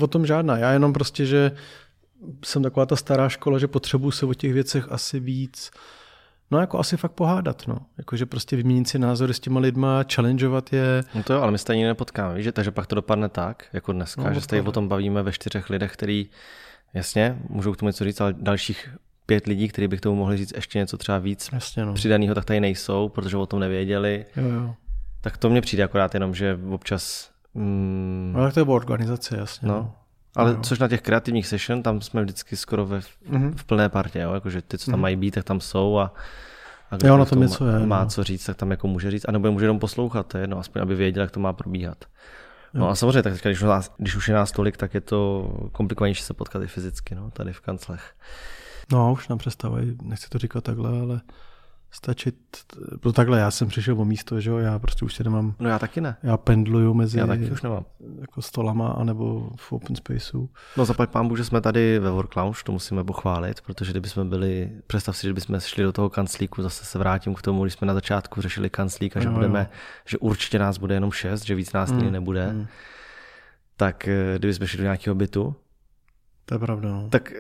[0.02, 0.58] o tom žádná.
[0.58, 1.52] Já jenom prostě, že
[2.45, 5.71] jsem taková ta stará škola, že potřebuji se o těch věcech asi víc,
[6.51, 7.77] no jako asi fakt pohádat, no.
[7.97, 11.03] Jakože prostě vyměnit si názory s těma lidma, challengeovat je.
[11.15, 14.23] No to jo, ale my stejně nepotkáme, víš, takže pak to dopadne tak, jako dneska,
[14.23, 16.29] no, že se o tom bavíme ve čtyřech lidech, který,
[16.93, 18.89] jasně, můžou k tomu něco říct, ale dalších
[19.25, 21.93] pět lidí, kteří by k tomu mohli říct ještě něco třeba víc Jasně, no.
[21.93, 24.25] přidaného, tak tady nejsou, protože o tom nevěděli.
[24.36, 24.75] Jo, jo.
[25.21, 27.32] Tak to mně přijde akorát jenom, že občas...
[27.53, 29.67] Mm, no tak to je o organizaci, jasně.
[29.67, 29.73] No.
[29.73, 29.95] no.
[30.36, 30.62] Ale no.
[30.62, 33.54] což na těch kreativních session, tam jsme vždycky skoro ve, mm-hmm.
[33.56, 34.34] v plné partě, jo?
[34.34, 35.02] Jakože ty, co tam mm-hmm.
[35.02, 36.13] mají být, tak tam jsou a,
[36.92, 38.10] a kdo jo, na tom něco je, má no.
[38.10, 40.82] co říct, tak tam jako může říct, anebo může jenom poslouchat, to je jedno, aspoň
[40.82, 42.06] aby věděl, jak to má probíhat.
[42.74, 46.24] No a samozřejmě, tak když, nás, když už je nás tolik, tak je to komplikovanější
[46.24, 48.13] se potkat i fyzicky, no, tady v kanclech.
[48.92, 51.22] No, už nám přestávají, nechci to říkat takhle, ale
[51.91, 52.36] stačit,
[52.99, 55.56] to takhle, já jsem přišel o místo, že jo, já prostě už si nemám.
[55.60, 56.17] No já taky ne.
[56.23, 57.86] Já pendluju mezi já taky už nemám.
[58.21, 60.49] jako stolama, anebo v open spaceu.
[60.78, 64.71] No zaplať pán že jsme tady ve Work Lounge, to musíme pochválit, protože kdybychom byli,
[64.88, 67.88] představ si, že bychom šli do toho kanclíku, zase se vrátím k tomu, když jsme
[67.88, 69.78] na začátku řešili kanclík a že no, budeme, jo.
[70.06, 72.67] že určitě nás bude jenom šest, že víc nás mm, nebude, mm.
[73.78, 75.56] tak eh, kdybychom šli do nějakého bytu,
[76.49, 77.09] to je pravda, no.
[77.09, 77.33] Tak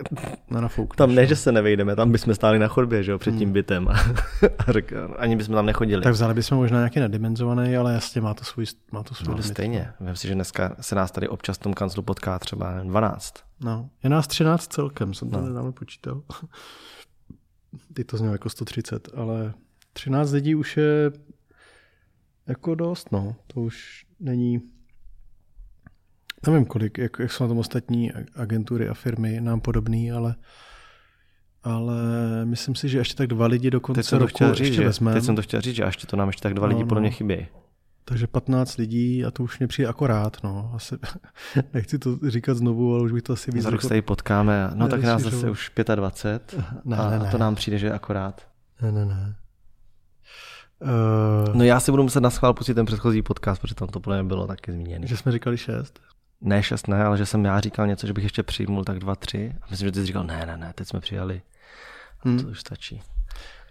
[0.95, 3.53] tam ne, že se nevejdeme, tam bychom stáli na chodbě, že jo, před tím hmm.
[3.53, 3.93] bytem a,
[4.67, 6.03] a řek, ani bychom tam nechodili.
[6.03, 9.43] Tak vzali bychom možná nějaký nadimenzovaný, ale jasně má to svůj, má to svůj no,
[9.43, 9.91] stejně.
[9.99, 13.33] Vím si, že dneska se nás tady občas v tom kanclu potká třeba 12.
[13.63, 15.47] No, je nás 13 celkem, jsem to no.
[15.47, 16.21] nedávno počítal.
[17.93, 19.53] Ty to znělo jako 130, ale
[19.93, 21.11] 13 lidí už je
[22.47, 23.35] jako dost, no.
[23.47, 24.61] To už není
[26.47, 30.35] Nevím, kolik, jak, jak jsou na tom ostatní agentury a firmy nám podobný, ale
[31.63, 31.95] ale
[32.45, 35.13] myslím si, že ještě tak dva lidi do konce teď roku chtěl říct, ještě vezmeme.
[35.13, 36.87] Teď jsem to chtěl říct, že ještě to nám ještě tak dva no, lidi no.
[36.87, 37.47] podle mě chybí.
[38.05, 40.71] Takže 15 lidí a to už mě přijde akorát, no.
[40.75, 40.95] Asi,
[41.73, 43.63] nechci to říkat znovu, ale už bych to asi víc...
[43.63, 47.27] Za rok se tady potkáme, no tak nás zase už 25 ne, a, ne, ne.
[47.27, 48.47] a to nám přijde, že je akorát.
[48.81, 49.35] Ne, ne, ne.
[50.81, 53.99] Uh, no já si budu muset na schvál pustit ten předchozí podcast, protože tam to
[53.99, 55.07] podle mě bylo taky zmíněné.
[55.07, 55.99] Že jsme říkali 6?
[56.41, 59.15] Ne šest ne, ale že jsem já říkal něco, že bych ještě přijmul tak dva,
[59.15, 59.55] tři.
[59.61, 61.41] A myslím, že ty jsi říkal, ne, ne, ne, teď jsme přijali.
[62.19, 62.39] A hmm.
[62.39, 63.01] to už stačí.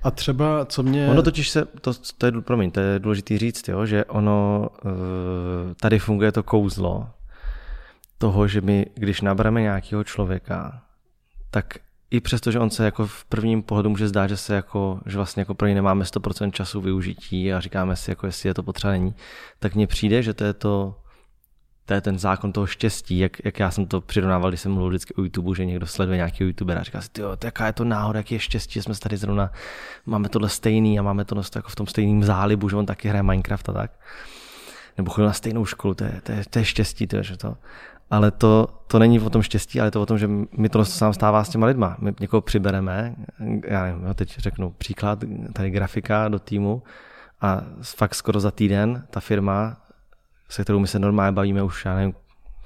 [0.02, 1.08] A třeba, co mě...
[1.08, 5.74] Ono totiž se, to, to je, promiň, to je důležité říct, jo, že ono, eh,
[5.80, 7.10] tady funguje to kouzlo
[8.18, 10.82] toho, že my, když nabereme nějakého člověka,
[11.50, 11.78] tak
[12.10, 15.16] i přesto, že on se jako v prvním pohledu může zdát, že se jako, že
[15.16, 18.62] vlastně jako pro něj nemáme 100% času využití a říkáme si, jako jestli je to
[18.62, 19.14] potřeba není,
[19.58, 20.94] tak mně přijde, že to je to
[21.88, 24.88] to je ten zákon toho štěstí, jak, jak já jsem to přirovnával, když jsem mluvil
[24.88, 27.84] vždycky o YouTube, že někdo sleduje nějaký youtubera a říká si, jo, jaká je to
[27.84, 29.50] náhoda, jaký je štěstí, že jsme tady zrovna,
[30.06, 33.22] máme tohle stejný a máme to jako v tom stejném zálibu, že on taky hraje
[33.22, 33.90] Minecraft a tak.
[34.98, 37.36] Nebo chodil na stejnou školu, to je, to je, to je štěstí, to je, že
[37.36, 37.56] to.
[38.10, 40.84] Ale to, to není o tom štěstí, ale je to o tom, že mi to
[40.84, 41.96] sám stává s těma lidma.
[42.00, 43.14] My někoho přibereme,
[43.64, 46.82] já nevím, jo, teď řeknu příklad, tady grafika do týmu
[47.40, 49.76] a fakt skoro za týden ta firma
[50.48, 52.14] se kterou my se normálně bavíme už, já nevím,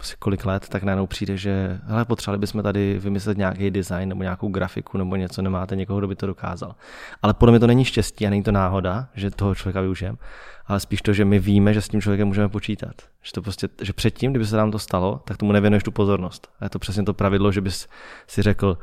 [0.03, 4.23] asi kolik let, tak najednou přijde, že hele, potřebovali bychom tady vymyslet nějaký design nebo
[4.23, 6.75] nějakou grafiku nebo něco, nemáte někoho, kdo by to dokázal.
[7.23, 10.19] Ale podle mě to není štěstí a není to náhoda, že toho člověka využijeme,
[10.67, 12.95] ale spíš to, že my víme, že s tím člověkem můžeme počítat.
[13.23, 16.49] Že, to prostě, že předtím, kdyby se nám to stalo, tak tomu nevěnuješ tu pozornost.
[16.61, 17.89] A je to přesně to pravidlo, že bys
[18.27, 18.79] si řekl,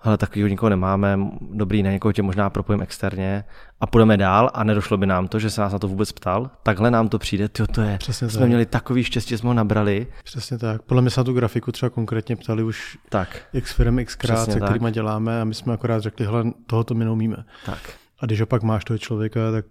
[0.00, 3.44] hele, takovýho nikoho nemáme, dobrý, na někoho tě možná propojím externě
[3.80, 6.50] a půjdeme dál a nedošlo by nám to, že se nás na to vůbec ptal.
[6.62, 8.48] Takhle nám to přijde, tyjo, to je, Přesně jsme tak.
[8.48, 10.06] měli takový štěstí, že jsme ho nabrali.
[10.24, 10.82] Přesně tak.
[10.82, 13.42] Podle mě se na tu grafiku třeba konkrétně ptali už tak.
[13.52, 17.36] x firm, xkrát, se kterými děláme a my jsme akorát řekli, hele, tohoto my neumíme.
[17.66, 17.78] Tak.
[18.20, 19.64] A když opak máš toho člověka, tak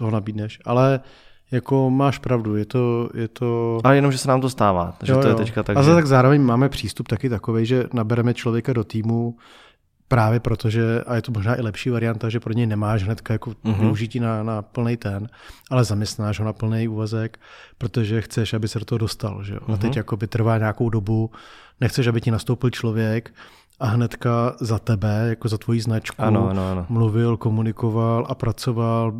[0.00, 0.58] ho nabídneš.
[0.64, 1.00] Ale
[1.50, 3.10] jako máš pravdu, je to...
[3.14, 3.80] Je to...
[3.84, 5.76] A jenom, že se nám to stává, že jo, to je teďka tak.
[5.76, 5.94] A že...
[5.94, 9.36] tak zároveň máme přístup taky takový, že nabereme člověka do týmu,
[10.08, 13.50] právě protože, a je to možná i lepší varianta, že pro něj nemáš hnedka jako
[13.50, 13.80] mm-hmm.
[13.80, 15.28] využití na, na plný ten,
[15.70, 17.38] ale zaměstnáš ho na plný úvazek,
[17.78, 19.44] protože chceš, aby se do toho dostal.
[19.44, 19.60] Že jo?
[19.60, 19.74] Mm-hmm.
[19.74, 21.30] A teď jako by trvá nějakou dobu,
[21.80, 23.32] nechceš, aby ti nastoupil člověk
[23.80, 26.86] a hnedka za tebe, jako za tvoji značku, ano, ano, ano.
[26.88, 29.12] mluvil, komunikoval a pracoval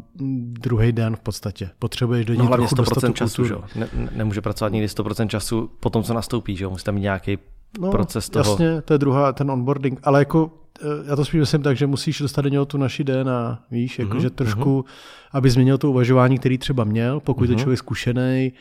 [0.60, 1.70] druhý den v podstatě.
[1.78, 3.54] Potřebuješ do něj no, hlavně 100% času, že?
[3.74, 6.66] Ne, nemůže pracovat nikdy 100% času po tom, co nastoupí, že?
[6.66, 7.38] musí tam mít nějaký
[7.80, 8.50] no, proces toho.
[8.50, 10.50] Jasně, to je druhá, ten onboarding, ale jako
[10.82, 13.98] eh, já to spíš myslím tak, že musíš dostat do něho tu naši DNA, víš,
[13.98, 14.34] jakože mm-hmm.
[14.34, 14.84] trošku,
[15.32, 17.50] aby změnil to uvažování, který třeba měl, pokud mm-hmm.
[17.50, 17.62] je mhm.
[17.62, 18.52] člověk zkušený,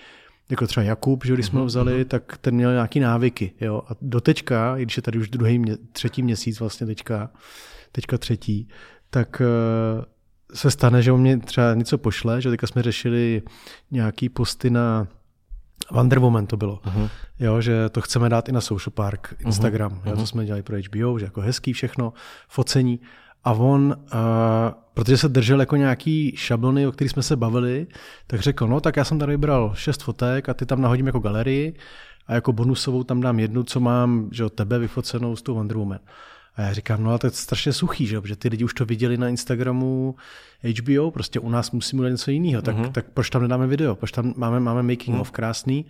[0.49, 2.07] jako třeba Jakub, že když jsme ho mhm, vzali, mm-hmm.
[2.07, 5.59] tak ten měl nějaký návyky, jo, a do teďka, i když je tady už druhý,
[5.59, 7.29] mě, třetí měsíc vlastně teďka,
[7.91, 8.67] teďka třetí,
[9.09, 10.03] tak uh,
[10.53, 13.41] se stane, že on mě třeba něco pošle, že teďka jsme řešili
[13.91, 15.07] nějaký posty na
[15.91, 17.09] Wonder Woman to bylo, uh-huh.
[17.39, 20.09] jo, že to chceme dát i na Social Park, Instagram, uh-huh.
[20.09, 22.13] jo, to jsme dělali pro HBO, že jako hezký všechno,
[22.47, 22.99] focení.
[23.43, 24.19] A on, uh,
[24.93, 27.88] protože se držel jako nějaký šablony, o kterých jsme se bavili,
[28.28, 31.19] tak řekl, no tak já jsem tady vybral šest fotek a ty tam nahodím jako
[31.19, 31.73] galerii
[32.28, 35.78] a jako bonusovou tam dám jednu, co mám, že od tebe vyfocenou s tou Wonder
[35.78, 35.99] Woman.
[36.56, 38.21] A já říkám, no ale to je strašně suchý, že?
[38.21, 40.15] protože ty lidi už to viděli na Instagramu
[40.80, 42.91] HBO, prostě u nás musíme udělat něco jiného, tak, uh-huh.
[42.91, 45.21] tak proč tam nedáme video, proč tam máme, máme making uh-huh.
[45.21, 45.86] of krásný,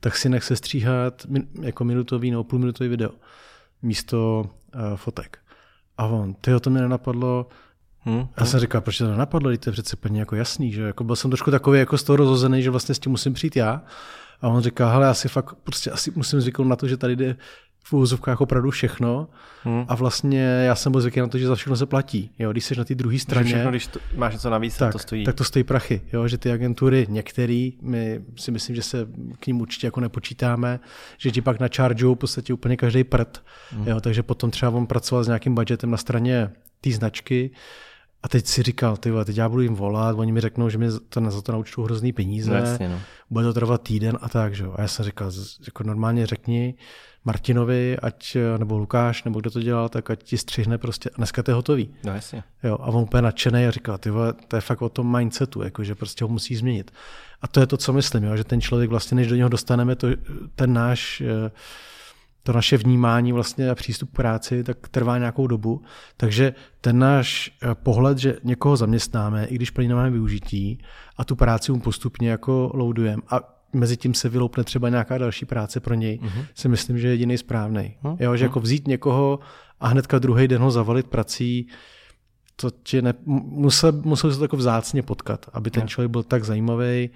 [0.00, 3.10] tak si nech se stříhat min, jako minutový nebo půlminutový video
[3.82, 5.38] místo uh, fotek.
[5.98, 7.46] A on, ty to mě nenapadlo,
[8.06, 11.04] Hmm, já jsem říkal, proč to nenapadlo, to je přece plně jako jasný, že jako
[11.04, 13.82] byl jsem trošku takový jako z toho rozhozený, že vlastně s tím musím přijít já.
[14.40, 17.16] A on říká, hele, já si fakt prostě asi musím zvyknout na to, že tady
[17.16, 17.36] jde
[17.86, 19.28] v úvozovkách opravdu všechno
[19.62, 19.84] hmm.
[19.88, 22.30] a vlastně já jsem byl zvyklý na to, že za všechno se platí.
[22.38, 24.98] Jo, když jsi na té druhé straně, všechno, když to, máš něco navíc, tak to
[24.98, 25.24] stojí.
[25.24, 29.06] Tak to stojí prachy, jo, že ty agentury, některý, my si myslím, že se
[29.40, 30.80] k ním určitě jako nepočítáme,
[31.18, 33.88] že ti pak načaržují v podstatě úplně každý prd, hmm.
[33.88, 37.50] jo, takže potom třeba on pracoval s nějakým budgetem na straně té značky,
[38.24, 40.86] a teď si říkal, ty teď já budu jim volat, oni mi řeknou, že mi
[41.08, 43.00] to, za to naučtou hrozný peníze, no, jasně, no.
[43.30, 45.30] bude to trvat týden a tak, že A já jsem říkal,
[45.66, 46.74] jako normálně řekni
[47.24, 51.42] Martinovi, ať, nebo Lukáš, nebo kdo to dělal, tak ať ti střihne prostě, a dneska
[51.42, 51.94] to je hotový.
[52.04, 52.42] No jasně.
[52.62, 55.62] Jo, a on úplně nadšený a říkal, ty vole, to je fakt o tom mindsetu,
[55.62, 56.90] jako, že prostě ho musí změnit.
[57.42, 59.96] A to je to, co myslím, jo, že ten člověk vlastně, než do něho dostaneme
[59.96, 60.08] to,
[60.54, 61.50] ten náš eh,
[62.44, 65.82] to naše vnímání vlastně a přístup k práci tak trvá nějakou dobu.
[66.16, 70.78] Takže ten náš eh, pohled, že někoho zaměstnáme, i když pro nemáme využití
[71.16, 73.40] a tu práci mu postupně jako loadujeme a
[73.72, 76.46] mezi tím se vyloupne třeba nějaká další práce pro něj, mm-hmm.
[76.54, 77.96] si myslím, že je jediný správný.
[78.02, 78.16] Mm-hmm.
[78.20, 79.38] Jo, že jako vzít někoho
[79.80, 81.68] a hnedka druhý den ho zavalit prací,
[82.56, 86.44] to tě ne, musel, musel se to jako vzácně potkat, aby ten člověk byl tak
[86.44, 87.10] zajímavý,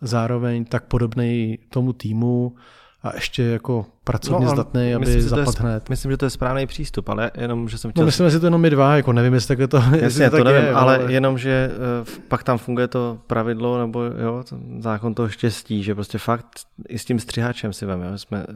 [0.00, 2.56] zároveň tak podobný tomu týmu,
[3.02, 5.88] a ještě jako pracovně no, zdatný, aby myslím, zapadl hned.
[5.88, 8.02] Myslím, že to je správný přístup, ale jenom, že jsem no, chtěl...
[8.02, 10.44] No myslím, že to jenom my dva, jako nevím, jestli tak to, Jasně, to, to
[10.44, 14.44] nevím, je, ale, ale jenom, že uh, pak tam funguje to pravidlo, nebo jo,
[14.78, 16.48] zákon toho štěstí, že prostě fakt
[16.88, 18.46] i s tím střihačem si veme, jsme,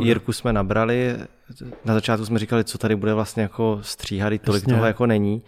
[0.00, 1.16] Jirku jsme nabrali,
[1.84, 4.74] na začátku jsme říkali, co tady bude vlastně jako stříhat, tolik Jasně.
[4.74, 5.42] toho jako není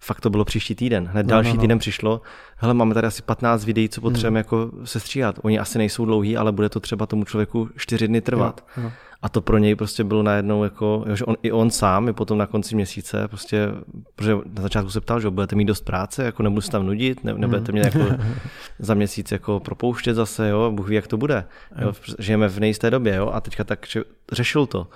[0.00, 1.06] fakt to bylo příští týden.
[1.12, 1.60] Hned no, další no, no.
[1.60, 2.20] týden přišlo,
[2.56, 4.44] hele, máme tady asi 15 videí, co potřebujeme hmm.
[4.44, 5.38] jako se stříhat.
[5.42, 8.64] Oni asi nejsou dlouhý, ale bude to třeba tomu člověku 4 dny trvat.
[8.76, 8.90] Jo, jo.
[9.22, 12.38] A to pro něj prostě bylo najednou jako, že on, i on sám, i potom
[12.38, 13.68] na konci měsíce, prostě,
[14.14, 17.24] protože na začátku se ptal, že budete mít dost práce, jako nebudu se tam nudit,
[17.24, 17.98] ne, nebudete mě jako
[18.78, 21.44] za měsíc jako propouštět zase, jo, Bůh ví, jak to bude.
[21.78, 23.86] Jo, žijeme v nejisté době, jo, a teďka tak
[24.32, 24.86] řešil to.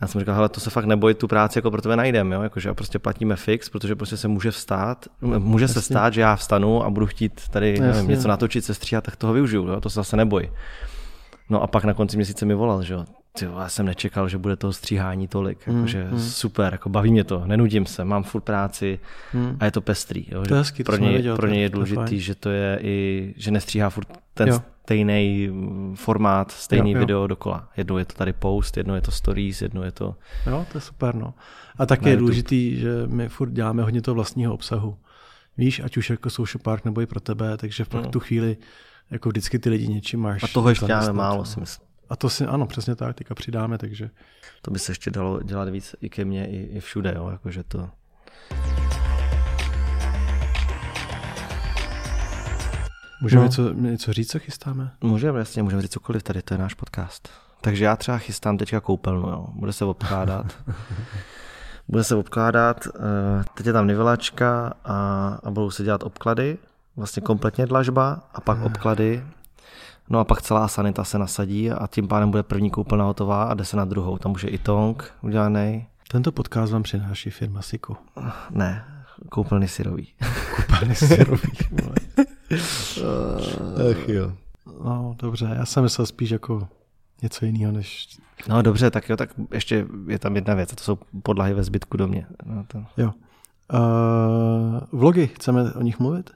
[0.00, 2.42] Já jsem říkal, hele, to se fakt neboj, tu práci jako pro tebe najdeme, jo?
[2.42, 5.74] Jakože prostě platíme fix, protože prostě se může vstát, může Jasně.
[5.74, 9.16] se stát, že já vstanu a budu chtít tady nevím, něco natočit, se stříhat, tak
[9.16, 9.80] toho využiju, jo?
[9.80, 10.50] to se zase neboj.
[11.50, 13.04] No a pak na konci měsíce mi volal, že jo,
[13.42, 16.20] já jsem nečekal, že bude toho stříhání tolik, mm, jakože mm.
[16.20, 18.98] super, jako baví mě to, nenudím se, mám furt práci
[19.34, 19.56] mm.
[19.60, 20.26] a je to pestrý.
[20.30, 23.50] Jo, to je hezky, pro, ně, pro ně je důležitý, že to je i, že
[23.50, 24.60] nestříhá furt ten jo.
[24.82, 25.50] stejný
[25.94, 27.00] formát, stejný jo, jo.
[27.00, 27.68] video dokola.
[27.76, 30.14] Jednou je to tady post, jednou je to stories, jednou je to...
[30.46, 31.34] Jo, to je super, no.
[31.78, 34.96] A taky je důležitý, že my furt děláme hodně toho vlastního obsahu.
[35.58, 38.08] Víš, ať už jako social park nebo i pro tebe, takže v no.
[38.08, 38.56] tu chvíli
[39.10, 40.42] jako vždycky ty lidi něčím máš.
[40.42, 41.85] A toho ještě děláme málo, si myslím.
[42.10, 44.10] A to si, ano, přesně tak, teďka přidáme, takže...
[44.62, 47.62] To by se ještě dalo dělat víc i ke mně, i, i všude, jo, jakože
[47.62, 47.90] to...
[53.20, 53.46] Můžeme no.
[53.46, 54.90] něco, něco říct, co chystáme?
[55.00, 57.28] Můžeme, jasně, můžeme říct cokoliv, tady to je náš podcast.
[57.60, 59.46] Takže já třeba chystám teďka koupelnu, jo.
[59.52, 60.46] bude se obkládat.
[61.88, 66.58] bude se obkládat, eh, teď je tam nivelačka a, a budou se dělat obklady,
[66.96, 69.24] vlastně kompletně dlažba a pak obklady
[70.08, 73.54] No a pak celá sanita se nasadí a tím pádem bude první koupelna hotová a
[73.54, 74.18] jde se na druhou.
[74.18, 75.86] Tam už je i tong udělaný.
[76.10, 77.96] Tento podcast vám přináší firma Siku.
[78.50, 78.84] Ne,
[79.28, 80.08] koupelny syrový.
[80.56, 81.52] koupelny syrový.
[83.90, 84.32] Ach jo.
[84.84, 86.68] No, dobře, já jsem myslel spíš jako
[87.22, 88.18] něco jiného, než...
[88.48, 91.64] No dobře, tak jo, tak ještě je tam jedna věc, a to jsou podlahy ve
[91.64, 92.26] zbytku domě.
[92.44, 92.84] No, to...
[92.96, 93.12] Jo.
[93.72, 96.30] Uh, vlogy, chceme o nich mluvit?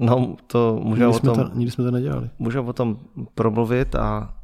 [0.00, 1.34] No, to můžeme o tom...
[1.34, 2.30] To, nikdy jsme to nedělali.
[2.38, 2.98] Můžeme o tom
[3.34, 4.34] promluvit a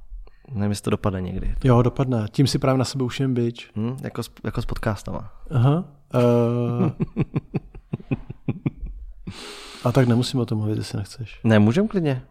[0.52, 1.54] nevím, jestli to dopadne někdy.
[1.64, 2.26] Jo, dopadne.
[2.30, 3.70] Tím si právě na sebe ušijem bič.
[3.76, 5.32] Hmm, jako, s, jako s podcastama.
[5.50, 5.84] Aha.
[6.14, 6.90] Uh...
[9.84, 11.40] a tak nemusím o tom mluvit, jestli nechceš.
[11.44, 12.22] Ne, můžem klidně.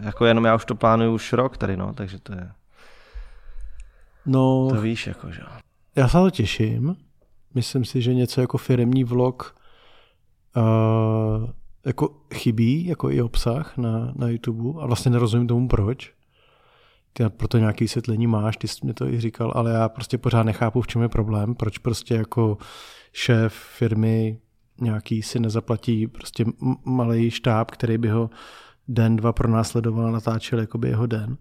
[0.00, 2.50] Jako jenom já už to plánuju už rok tady, no, takže to je...
[4.26, 4.68] No...
[4.70, 5.42] To víš, jako, že
[5.96, 6.96] Já se na to těším.
[7.54, 9.56] Myslím si, že něco jako firmní vlog
[10.56, 11.50] uh,
[11.86, 16.14] jako chybí, jako i obsah na, na YouTube a vlastně nerozumím tomu proč.
[17.12, 20.42] Ty proto nějaké vysvětlení máš, ty jsi mi to i říkal, ale já prostě pořád
[20.42, 22.58] nechápu, v čem je problém, proč prostě jako
[23.12, 24.38] šéf firmy
[24.80, 26.44] nějaký si nezaplatí prostě
[26.84, 28.30] malý štáb, který by ho
[28.88, 31.36] den, dva pronásledoval natáčel jako by jeho den.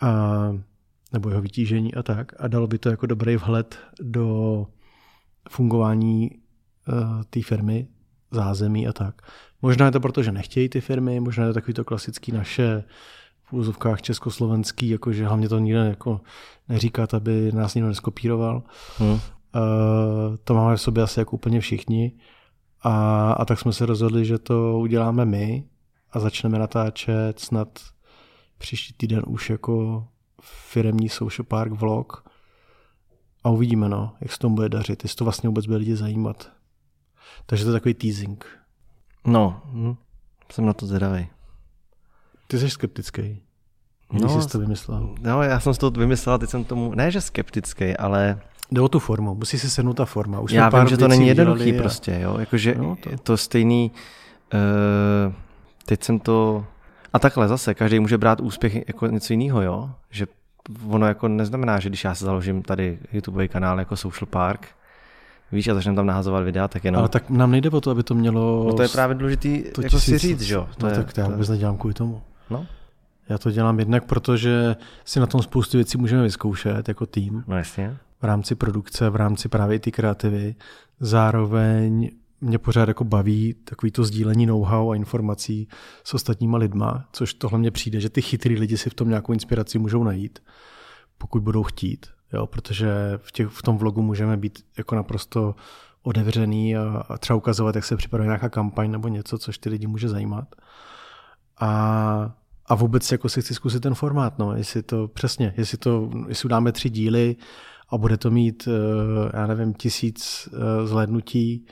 [0.00, 0.12] A,
[1.12, 2.32] nebo jeho vytížení a tak.
[2.38, 4.66] A dalo by to jako dobrý vhled do
[5.48, 7.88] fungování uh, té firmy,
[8.30, 9.22] zázemí a tak.
[9.62, 12.84] Možná je to proto, že nechtějí ty firmy, možná je to takový to klasický naše
[13.44, 16.20] v úzovkách československý, jakože hlavně to nikdo jako
[16.68, 18.62] neříkat, aby nás nikdo neskopíroval.
[18.98, 19.10] Hmm.
[19.10, 19.20] Uh,
[20.44, 22.12] to máme v sobě asi jako úplně všichni.
[22.82, 25.64] A, a tak jsme se rozhodli, že to uděláme my
[26.12, 27.68] a začneme natáčet snad
[28.58, 30.06] příští týden už jako
[30.42, 32.30] firemní social park vlog
[33.44, 36.50] a uvidíme, no, jak se tomu bude dařit, jestli to vlastně vůbec bude lidi zajímat.
[37.46, 38.46] Takže to je takový teasing.
[39.26, 39.94] No, hm,
[40.52, 41.28] jsem na to zvědavý.
[42.46, 43.42] Ty jsi skeptický.
[44.10, 45.14] Když no, jsi to vymyslel.
[45.20, 48.40] No, já jsem si to vymyslel, teď jsem tomu, ne že skeptický, ale...
[48.72, 50.40] Jde o tu formu, musí si sednout ta forma.
[50.40, 51.78] Už já vím, že to není jednoduchý a...
[51.78, 53.10] prostě, jo, jakože no, to.
[53.22, 53.90] to stejný,
[54.54, 55.32] uh,
[55.86, 56.66] teď jsem to,
[57.12, 60.26] a takhle zase, každý může brát úspěch jako něco jiného, jo, že
[60.88, 64.68] ono jako neznamená, že když já se založím tady YouTube kanál jako Social Park,
[65.52, 66.98] víš, a začneme tam nahazovat videa, tak jenom...
[66.98, 68.64] Ale tak nám nejde o to, aby to mělo...
[68.66, 70.68] No to je právě důležitý to jako si říct, že jo.
[70.78, 72.22] To no, je, tak to já vůbec nedělám kvůli tomu.
[72.50, 72.66] No.
[73.28, 77.44] Já to dělám jednak, protože si na tom spoustu věcí můžeme vyzkoušet jako tým.
[77.46, 77.96] No jasně.
[78.20, 80.54] V rámci produkce, v rámci právě ty kreativy.
[81.00, 82.10] Zároveň
[82.40, 85.68] mě pořád jako baví takový to sdílení know-how a informací
[86.04, 89.32] s ostatníma lidma, což tohle mně přijde, že ty chytrý lidi si v tom nějakou
[89.32, 90.38] inspiraci můžou najít,
[91.18, 95.54] pokud budou chtít, jo, protože v, těch, v tom vlogu můžeme být jako naprosto
[96.02, 99.86] otevřený a, a třeba ukazovat, jak se připravuje nějaká kampaň nebo něco, což ty lidi
[99.86, 100.54] může zajímat.
[101.60, 102.34] A,
[102.66, 106.48] a vůbec jako si chci zkusit ten formát, no, jestli to přesně, jestli to, jestli
[106.48, 107.36] dáme tři díly
[107.88, 111.66] a bude to mít, eh, já nevím, tisíc eh, zhlédnutí,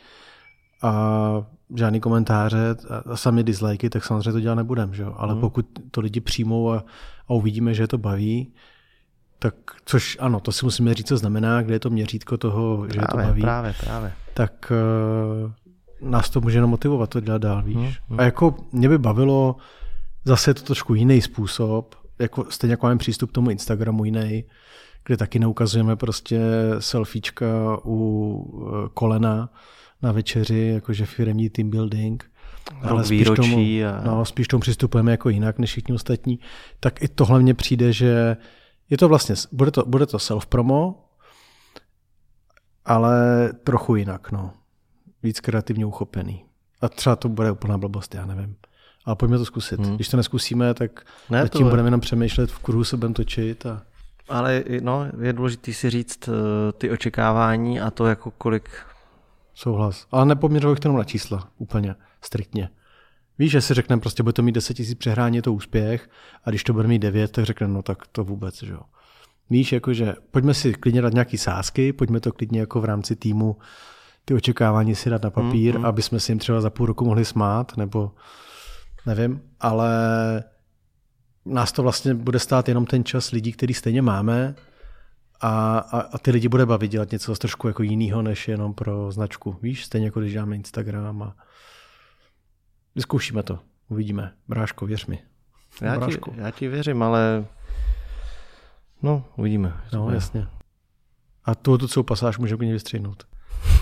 [0.83, 5.15] a žádný komentáře a sami dislikey, tak samozřejmě to dělat nebudem, že jo?
[5.17, 5.41] Ale mm.
[5.41, 6.85] pokud to lidi přijmou a,
[7.29, 8.53] a uvidíme, že je to baví,
[9.39, 12.95] tak což ano, to si musíme říct, co znamená, kde je to měřítko toho, právě,
[12.95, 13.41] že to baví.
[13.41, 14.13] Právě, právě.
[14.35, 14.73] Tak
[16.03, 17.77] uh, nás to může jenom motivovat to dělat dál, víš.
[17.77, 18.21] Mm, mm.
[18.21, 19.57] A jako mě by bavilo,
[20.25, 24.45] zase je to trošku jiný způsob, jako, stejně jako máme přístup k tomu Instagramu jiný,
[25.05, 26.41] kde taky neukazujeme prostě
[26.79, 27.47] selfiečka
[27.85, 29.51] u eh, kolena,
[30.03, 32.31] na večeři, jakože firmní team building.
[32.83, 34.05] Ale spíš tomu, a...
[34.05, 36.39] no, spíš tomu přistupujeme jako jinak než všichni ostatní.
[36.81, 38.37] Tak i tohle mně přijde, že
[38.91, 40.95] je to vlastně, bude to, bude to self-promo,
[42.85, 44.53] ale trochu jinak, no.
[45.23, 46.45] Víc kreativně uchopený.
[46.81, 48.57] A třeba to bude úplná blbost, já nevím.
[49.05, 49.81] Ale pojďme to zkusit.
[49.81, 49.95] Hmm.
[49.95, 51.65] Když to neskusíme, tak ne, to...
[51.65, 53.67] budeme jenom přemýšlet, v kruhu se budeme točit.
[53.67, 53.83] A...
[54.29, 56.35] Ale no, je důležité si říct uh,
[56.79, 58.71] ty očekávání a to, jako kolik
[59.59, 60.07] Souhlas.
[60.11, 62.71] Ale nepoměřoval bych to na čísla úplně striktně.
[63.39, 66.11] Víš, že si řekneme, prostě bude to mít 10 000 přehrání, je to úspěch,
[66.45, 68.81] a když to bude mít 9, tak řekneme, no tak to vůbec, že jo.
[69.51, 73.57] Víš, jakože pojďme si klidně dát nějaký sázky, pojďme to klidně jako v rámci týmu
[74.25, 75.87] ty očekávání si dát na papír, mm, mm.
[75.87, 78.13] aby jsme si jim třeba za půl roku mohli smát, nebo
[79.07, 79.91] nevím, ale
[81.45, 84.55] nás to vlastně bude stát jenom ten čas lidí, který stejně máme,
[85.41, 89.13] a, a, a ty lidi bude bavit dělat něco trošku jako jiného, než jenom pro
[89.13, 89.57] značku.
[89.63, 91.37] Víš, stejně jako když děláme Instagram a
[92.95, 93.59] vyzkoušíme to.
[93.89, 94.33] Uvidíme.
[94.49, 95.19] Bráško, věř mi.
[95.83, 97.45] Já ti, já ti věřím, ale
[99.03, 99.77] no, uvidíme.
[99.93, 100.47] No, jasně.
[101.45, 103.27] A tu, tu celou pasáž můžeme klidně vystřihnout.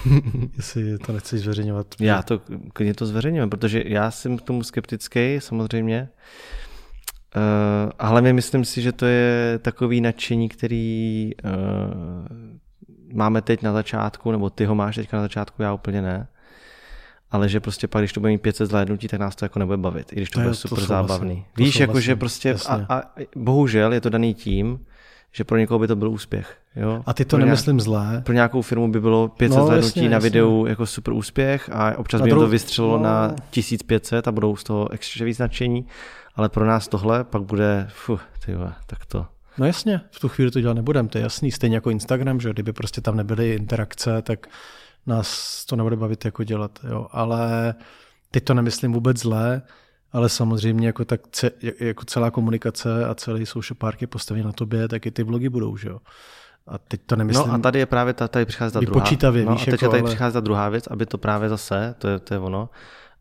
[0.57, 1.87] Jestli to nechceš zveřejňovat.
[2.01, 2.41] Já to
[2.73, 6.09] klidně to zveřejňuji, protože já jsem k tomu skeptický samozřejmě.
[7.37, 11.51] Uh, a hlavně myslím si, že to je takový nadšení, který uh,
[13.13, 16.29] máme teď na začátku, nebo ty ho máš teďka na začátku, já úplně ne.
[17.31, 19.77] Ale že prostě pak, když to bude mít 500 zhlédnutí, tak nás to jako nebude
[19.77, 21.35] bavit, i když to, to bude je, super to zábavný.
[21.35, 23.03] Vlastně, Víš, jako že prostě, a, a,
[23.37, 24.79] bohužel je to daný tím,
[25.33, 26.57] že pro někoho by to byl úspěch.
[26.77, 27.03] Jo?
[27.07, 28.23] A ty to pro nemyslím nějak, zlé.
[28.25, 30.71] Pro nějakou firmu by bylo 500 no, zhlédnutí jasně, na videu jasně.
[30.71, 33.03] jako super úspěch a občas a by jim to vystřelilo no.
[33.05, 35.87] na 1500 a budou z toho extra víc nadšení
[36.37, 39.27] ale pro nás tohle pak bude, fuh, tyhle, tak to.
[39.59, 42.51] No jasně, v tu chvíli to dělat nebudeme, to je jasný, stejně jako Instagram, že
[42.51, 44.47] kdyby prostě tam nebyly interakce, tak
[45.07, 47.75] nás to nebude bavit jako dělat, jo, ale
[48.31, 49.63] teď to nemyslím vůbec zlé,
[50.13, 51.21] ale samozřejmě jako, tak,
[51.81, 55.49] jako celá komunikace a celý social park je postavený na tobě, tak i ty vlogy
[55.49, 55.99] budou, že jo.
[56.67, 57.49] A teď to nemyslím.
[57.49, 59.05] No a tady je právě, ta, tady přichází ta druhá.
[59.23, 60.11] No, víš, a teď jako, tady ale...
[60.11, 62.69] přichází ta druhá věc, aby to právě zase, to je, to je ono,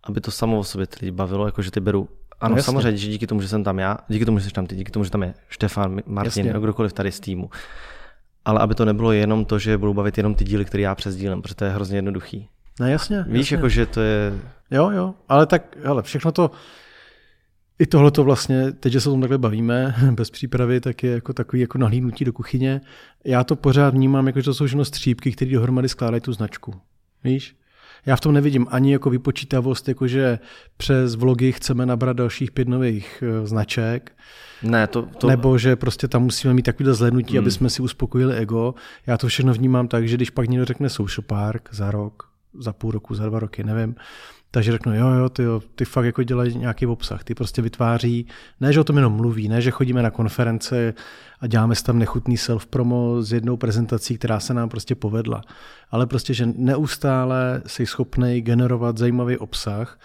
[0.04, 2.98] aby to samo o sobě ty lidi bavilo, jako že ty beru ano, no, samozřejmě,
[2.98, 5.06] že díky tomu, že jsem tam já, díky tomu, že jsi tam ty, díky tomu,
[5.06, 7.50] že tam je Štefan, Martin, kdokoliv tady z týmu.
[8.46, 11.42] Ale aby to nebylo jenom to, že budou bavit jenom ty díly, které já přesdílím,
[11.42, 12.50] protože to je hrozně jednoduchý.
[12.80, 13.26] No jasně.
[13.28, 13.56] Víš, jasně.
[13.56, 14.34] jako že to je...
[14.72, 16.52] Jo, jo, ale tak, hele, všechno to,
[17.80, 21.12] i tohle to vlastně, teď, že se o tom takhle bavíme, bez přípravy, tak je
[21.12, 22.82] jako takový jako nahlídnutí do kuchyně.
[23.26, 26.74] Já to pořád vnímám, jako že to jsou všechno střípky, které dohromady skládají tu značku.
[27.24, 27.56] Víš?
[28.06, 30.39] Já v tom nevidím ani jako vypočítavost, jakože
[30.78, 34.12] přes vlogy chceme nabrat dalších pět nových eh, značek,
[34.64, 35.28] ne, to, to...
[35.28, 37.43] Nebo že prostě tam musíme mít takovýhle zhlednutí, hmm.
[37.43, 38.76] aby jsme si uspokojili ego.
[39.08, 42.24] Já to všechno vnímám tak, že když pak někdo řekne social park za rok,
[42.60, 43.95] za půl roku, za dva roky, nevím,
[44.56, 48.28] takže řeknu, jo, jo, ty, jo, ty fakt jako dělají nějaký obsah, ty prostě vytváří,
[48.60, 50.93] ne, že o tom jenom mluví, ne, že chodíme na konference
[51.39, 55.41] a děláme si tam nechutný self-promo s jednou prezentací, která se nám prostě povedla,
[55.91, 59.99] ale prostě, že neustále jsi schopný generovat zajímavý obsah,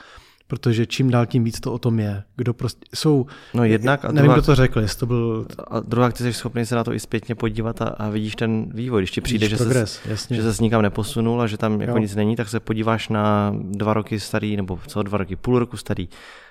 [0.51, 2.23] protože čím dál tím víc to o tom je.
[2.37, 5.47] Kdo prostě, jsou, no jednak, a nevím, druhá, kdo to řekl, jestli to byl...
[5.69, 8.71] A druhá, ty jsi schopný se na to i zpětně podívat a, a vidíš ten
[8.75, 9.01] vývoj.
[9.01, 10.37] Když ti přijde, že, progres, ses, jasně.
[10.37, 11.99] že se nikam neposunul a že tam jako jo.
[11.99, 15.77] nic není, tak se podíváš na dva roky starý, nebo co dva roky, půl roku
[15.77, 16.09] starý,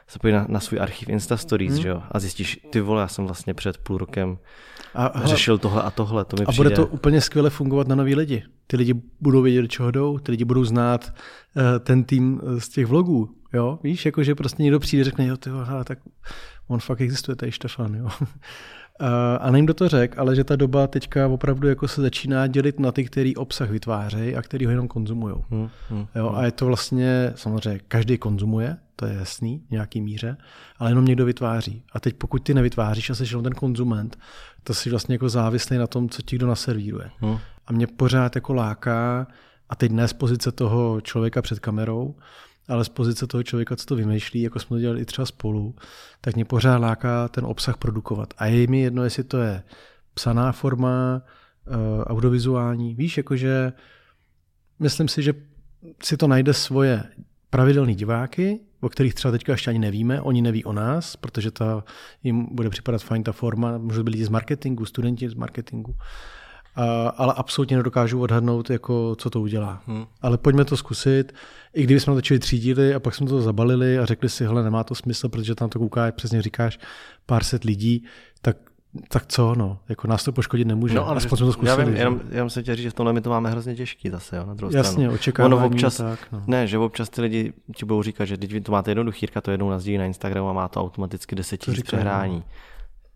[0.10, 1.82] se podíváš na, na svůj archiv Insta Stories, hmm.
[1.82, 4.38] že jo, a zjistíš, ty vole, já jsem vlastně před půl rokem
[4.96, 6.70] a, řešil tohle a tohle, to mi A přijde.
[6.70, 8.44] bude to úplně skvěle fungovat na nový lidi.
[8.68, 11.14] Ty lidi budou vědět, do čeho jdou, ty lidi budou znát
[11.56, 15.26] uh, ten tým z těch vlogů, Jo, víš, jako že prostě někdo přijde a řekne,
[15.26, 16.00] jo, ty hele, tak
[16.68, 18.10] on fakt existuje, tady Štefan, jo.
[19.40, 22.80] A nevím, kdo to řekl, ale že ta doba teďka opravdu jako se začíná dělit
[22.80, 25.36] na ty, který obsah vytvářejí a který ho jenom konzumují.
[25.50, 26.38] Hmm, hmm, jo, hmm.
[26.38, 30.38] A je to vlastně, samozřejmě, každý konzumuje, to je jasný v nějaký míře,
[30.78, 31.84] ale jenom někdo vytváří.
[31.94, 34.18] A teď pokud ty nevytváříš a jsi jenom ten konzument,
[34.64, 37.10] to jsi vlastně jako závislý na tom, co ti kdo naservíruje.
[37.20, 37.38] Hmm.
[37.68, 39.28] A mě pořád jako láká,
[39.70, 42.16] a teď ne z pozice toho člověka před kamerou,
[42.70, 45.76] ale z pozice toho člověka, co to vymýšlí, jako jsme to dělali i třeba spolu,
[46.22, 48.34] tak mě pořád láká ten obsah produkovat.
[48.38, 49.64] A je mi jedno, jestli to je
[50.14, 51.22] psaná forma,
[51.68, 52.96] uh, audiovizuální.
[52.96, 53.74] Víš, jakože
[54.80, 55.34] myslím si, že
[56.04, 57.04] si to najde svoje
[57.50, 61.84] pravidelní diváky, o kterých třeba teďka ještě ani nevíme, oni neví o nás, protože ta,
[62.24, 65.96] jim bude připadat fajn ta forma, můžou být lidi z marketingu, studenti z marketingu,
[67.18, 69.84] ale absolutně nedokážu odhadnout, jako, co to udělá.
[69.88, 70.06] Hmm.
[70.22, 71.34] Ale pojďme to zkusit.
[71.74, 74.84] I kdybychom to začali třídili a pak jsme to zabalili a řekli si, hele, nemá
[74.84, 76.80] to smysl, protože tam to kouká, jak přesně říkáš,
[77.26, 78.04] pár set lidí,
[78.42, 78.58] tak
[79.08, 80.94] tak co, no, jako nás to poškodit nemůže.
[80.94, 81.82] No, ale Aspoň jsme to zkusili.
[81.82, 84.10] Já vím, jenom, jenom jsem chtěl říct, že v tomhle my to máme hrozně těžký
[84.10, 85.14] zase, jo, na druhou Jasně, stranu.
[85.14, 86.44] očekávání ono občas, tak, no.
[86.48, 89.52] Ne, že občas ty lidi ti budou říkat, že teď vy to máte jednoduchý, to
[89.52, 92.36] jednou nazdílí na Instagramu a má to automaticky 10 tisíc přehrání.
[92.36, 92.44] No.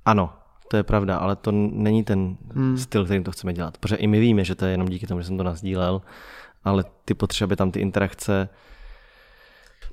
[0.06, 0.34] Ano,
[0.68, 2.78] to je pravda, ale to není ten hmm.
[2.78, 3.78] styl, kterým to chceme dělat.
[3.78, 6.02] Protože i my víme, že to je jenom díky tomu, že jsem to nazdílel,
[6.64, 8.50] ale ty potřeby tam ty interakce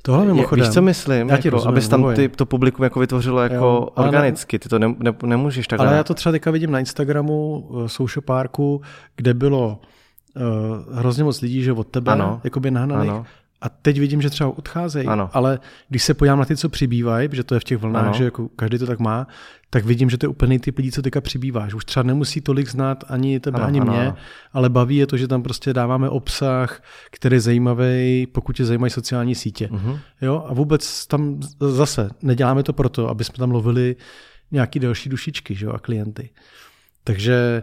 [0.03, 0.65] Tohle mimochodem.
[0.65, 1.29] Víš, co myslím?
[1.29, 4.59] Já ti jako, rozumím, abys tam ty, to publikum jako vytvořilo jako jo, organicky.
[4.59, 5.89] Ty to ne, ne, nemůžeš takhle.
[5.89, 8.83] Ale já to třeba teďka vidím na Instagramu uh, Social Parku,
[9.17, 9.81] kde bylo
[10.37, 13.11] uh, hrozně moc lidí, že od tebe, ano, jakoby nahnaných.
[13.11, 13.27] Ano.
[13.61, 15.31] A teď vidím, že třeba odcházejí, ano.
[15.33, 15.59] ale
[15.89, 18.15] když se podívám na ty, co přibývají, že to je v těch vlnách, ano.
[18.15, 19.27] že jako každý to tak má,
[19.71, 21.75] tak vidím, že to je úplně typ lidí, co teďka přibýváš.
[21.75, 23.93] Už třeba nemusí tolik znát ani tebe, ano, ani ano.
[23.93, 24.13] mě,
[24.53, 28.91] ale baví je to, že tam prostě dáváme obsah, který je zajímavý, pokud tě zajímají
[28.91, 29.67] sociální sítě.
[29.67, 30.01] Uh-huh.
[30.21, 30.45] Jo?
[30.49, 33.97] A vůbec tam zase neděláme to proto, aby jsme tam lovili
[34.51, 35.73] nějaký další dušičky že jo?
[35.73, 36.31] a klienty.
[37.05, 37.63] Takže,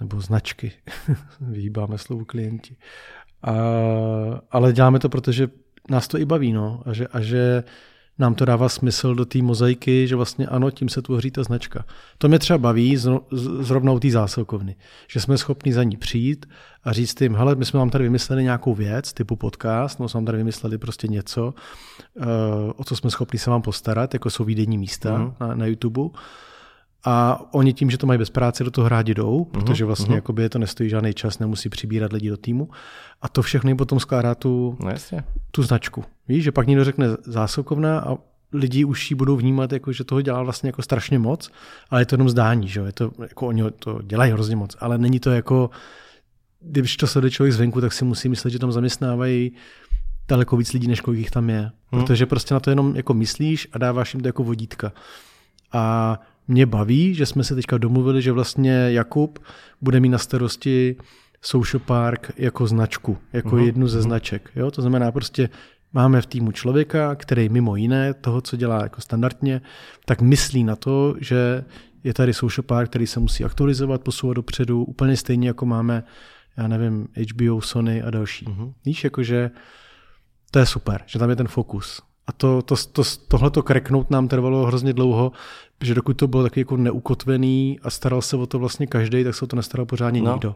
[0.00, 0.72] nebo značky,
[1.40, 2.76] vyhýbáme slovu klienti.
[3.42, 3.52] A,
[4.50, 5.48] ale děláme to, protože
[5.90, 7.64] nás to i baví, no, a že, a že
[8.18, 11.84] nám to dává smysl do té mozaiky, že vlastně ano, tím se tvoří ta značka.
[12.18, 12.96] To mě třeba baví
[13.60, 14.76] zrovna u té zásilkovny,
[15.08, 16.46] že jsme schopni za ní přijít
[16.84, 20.18] a říct jim, hele, my jsme vám tady vymysleli nějakou věc, typu podcast, no jsme
[20.18, 21.54] vám tady vymysleli prostě něco,
[22.20, 22.24] eh,
[22.76, 25.34] o co jsme schopni se vám postarat, jako jsou výdenní místa mm.
[25.40, 26.02] na, na YouTube
[27.04, 30.12] a oni tím, že to mají bez práce, do toho rádi jdou, uh-huh, protože vlastně
[30.12, 30.14] uh-huh.
[30.14, 32.68] jakoby to nestojí žádný čas, nemusí přibírat lidi do týmu.
[33.22, 34.92] A to všechno jim potom skládá tu, no
[35.50, 36.04] tu značku.
[36.28, 38.16] Víš, že pak někdo řekne zásilkovna a
[38.52, 41.50] lidi už ji budou vnímat, jako, že toho dělá vlastně jako strašně moc,
[41.90, 44.98] ale je to jenom zdání, že je to, jako oni to dělají hrozně moc, ale
[44.98, 45.70] není to jako,
[46.60, 49.52] když to sleduje člověk zvenku, tak si musí myslet, že tam zaměstnávají
[50.28, 51.60] daleko víc lidí, než kolik jich tam je.
[51.60, 51.70] Hmm.
[51.90, 54.92] Protože prostě na to jenom jako myslíš a dáváš jim to jako vodítka.
[55.72, 59.38] A mě baví, že jsme se teďka domluvili, že vlastně Jakub
[59.80, 60.96] bude mít na starosti
[61.40, 63.64] Social Park jako značku, jako uh-huh.
[63.64, 64.02] jednu ze uh-huh.
[64.02, 64.50] značek.
[64.56, 64.70] Jo?
[64.70, 65.48] To znamená prostě
[65.92, 69.60] máme v týmu člověka, který mimo jiné toho, co dělá jako standardně,
[70.04, 71.64] tak myslí na to, že
[72.04, 76.04] je tady Social Park, který se musí aktualizovat, posouvat dopředu, úplně stejně jako máme,
[76.56, 78.46] já nevím, HBO, Sony a další.
[78.46, 78.72] Uh-huh.
[78.84, 79.50] Víš, jakože
[80.50, 82.02] to je super, že tam je ten fokus.
[82.26, 85.32] A to, to, to, tohle to kreknout nám trvalo hrozně dlouho,
[85.80, 89.34] že dokud to bylo taky jako neukotvený a staral se o to vlastně každý, tak
[89.34, 90.32] se o to nestaral pořádně no.
[90.32, 90.54] nikdo.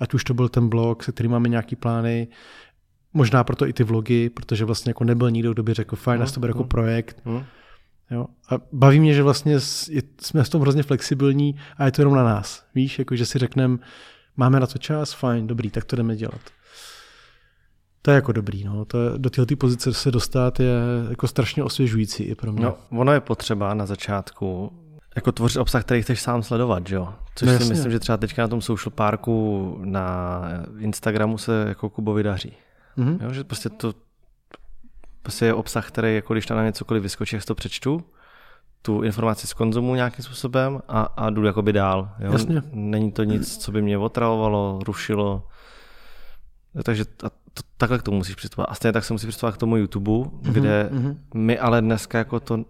[0.00, 2.28] Ať už to byl ten blog, se kterým máme nějaký plány,
[3.12, 6.30] možná proto i ty vlogy, protože vlastně jako nebyl nikdo, kdo by řekl, fajn, no,
[6.30, 6.68] to bude jako no.
[6.68, 7.22] projekt.
[7.24, 7.44] No.
[8.10, 8.26] Jo.
[8.50, 9.60] A baví mě, že vlastně
[10.20, 12.64] jsme v tom hrozně flexibilní a je to jenom na nás.
[12.74, 13.78] Víš, jako že si řekneme,
[14.36, 16.40] máme na to čas, fajn, dobrý, tak to jdeme dělat.
[18.04, 18.84] To je jako dobrý, no.
[18.84, 20.74] To je, do této pozice se dostat je
[21.10, 22.64] jako strašně osvěžující i pro mě.
[22.64, 24.72] No, ono je potřeba na začátku
[25.16, 27.14] jako tvořit obsah, který chceš sám sledovat, že jo?
[27.34, 30.42] Což no, si myslím, že třeba teďka na tom social parku na
[30.78, 32.52] Instagramu se jako Kubovi daří.
[32.98, 33.18] Mm-hmm.
[33.22, 33.94] Jo, že prostě to
[35.22, 38.04] prostě je obsah, který jako když tam na něcokoliv vyskočí, jak to přečtu,
[38.82, 42.10] tu informaci z konzumu nějakým způsobem a, a jdu jakoby dál.
[42.18, 42.32] Jo?
[42.32, 42.62] Jasně.
[42.72, 45.48] Není to nic, co by mě otravovalo, rušilo.
[46.82, 48.70] Takže a to, takhle k tomu musíš přistupovat.
[48.70, 51.16] A stejně tak se musí přistupovat k tomu YouTube, mm-hmm, kde mm-hmm.
[51.34, 52.64] my ale dneska jako to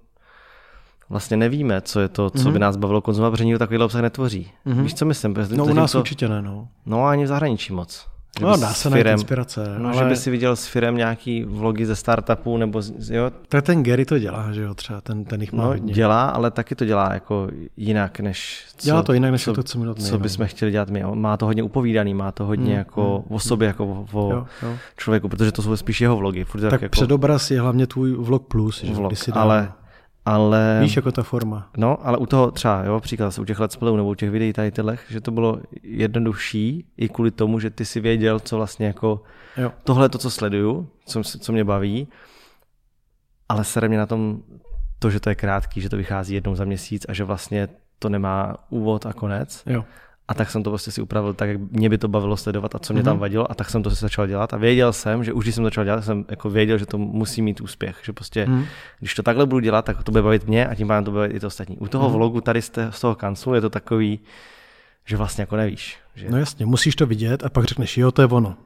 [1.08, 2.52] vlastně nevíme, co je to, co mm-hmm.
[2.52, 4.50] by nás bavilo konzumovat, protože nikdo takovýhle obsah netvoří.
[4.66, 4.82] Mm-hmm.
[4.82, 5.34] Víš, co myslím?
[5.56, 6.68] No u nás to, určitě ne, no.
[6.86, 8.13] No ani v zahraničí moc.
[8.40, 9.74] No, dá se najít inspirace.
[9.78, 9.98] No, ale...
[9.98, 13.30] že by si viděl s firem nějaký vlogy ze startupů, nebo z, jo.
[13.48, 15.94] Tak ten Gary to dělá, že jo, třeba ten, ten jich má no, hodně.
[15.94, 19.62] dělá, ale taky to dělá jako jinak, než co, Dělá to jinak, než co, to,
[19.62, 21.04] co my Co bychom chtěli dělat my.
[21.14, 24.46] Má to hodně upovídaný, má to hodně mm, jako mm, o sobě, jako o jo,
[24.62, 24.76] jo.
[24.96, 26.44] člověku, protože to jsou spíš jeho vlogy.
[26.44, 26.92] Furt tak, tak jako...
[26.92, 28.94] předobraz je hlavně tvůj vlog plus, že?
[28.94, 29.40] Vlog, si dá...
[29.40, 29.72] ale
[30.24, 30.78] ale...
[30.82, 31.70] Víš, jako ta forma.
[31.76, 34.52] No, ale u toho třeba, jo, příklad u těch let's playů nebo u těch videí
[34.52, 38.86] tady těch, že to bylo jednodušší i kvůli tomu, že ty si věděl, co vlastně
[38.86, 39.22] jako
[39.56, 39.72] jo.
[39.84, 42.08] tohle je to, co sleduju, co, co mě baví,
[43.48, 44.42] ale sere mě na tom
[44.98, 47.68] to, že to je krátký, že to vychází jednou za měsíc a že vlastně
[47.98, 49.62] to nemá úvod a konec.
[49.66, 49.84] Jo.
[50.28, 52.78] A tak jsem to prostě si upravil tak, jak mě by to bavilo sledovat a
[52.78, 53.04] co mě mm-hmm.
[53.04, 55.54] tam vadilo a tak jsem to si začal dělat a věděl jsem, že už když
[55.54, 58.64] jsem začal dělat, jsem jako věděl, že to musí mít úspěch, že prostě mm.
[58.98, 61.20] když to takhle budu dělat, tak to bude bavit mě a tím pádem to bude
[61.20, 61.78] bavit i to ostatní.
[61.78, 62.14] U toho mm.
[62.14, 64.20] vlogu tady z, z toho kanclu je to takový,
[65.04, 65.98] že vlastně jako nevíš.
[66.14, 66.26] Že...
[66.30, 68.56] No jasně, musíš to vidět a pak řekneš, jo, to je ono.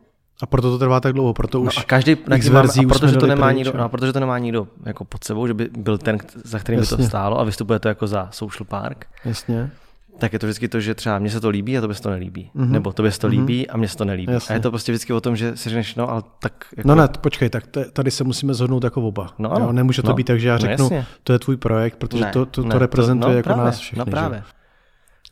[0.43, 3.17] A proto to trvá tak dlouho, proto no už a každý x verzí a protože
[3.17, 5.99] to nemá nikdo, no, a protože to nemá nikdo jako pod sebou, že by byl
[5.99, 6.97] ten, za kterým Jasně.
[6.97, 9.07] by to stálo a vystupuje to jako za social park.
[9.25, 9.71] Jasně
[10.19, 12.11] tak je to vždycky to, že třeba mně se to líbí a to se to
[12.11, 12.51] nelíbí.
[12.57, 12.71] Mm-hmm.
[12.71, 13.31] Nebo to se to mm-hmm.
[13.31, 14.33] líbí a mně se to nelíbí.
[14.33, 14.53] Jasně.
[14.53, 16.64] A je to prostě vždycky o tom, že si řekneš, no ale tak.
[16.77, 16.89] Jako...
[16.89, 19.35] No ne, počkej, tak tady se musíme zhodnout jako oba.
[19.39, 19.51] No.
[19.59, 20.14] Jo, nemůže to no.
[20.14, 22.62] být tak, že já no, řeknu, no, to je tvůj projekt, protože ne, to, to,
[22.62, 23.99] to ne, reprezentuje to, no, jako právě, nás všechny.
[23.99, 24.39] No právě.
[24.39, 24.59] Že?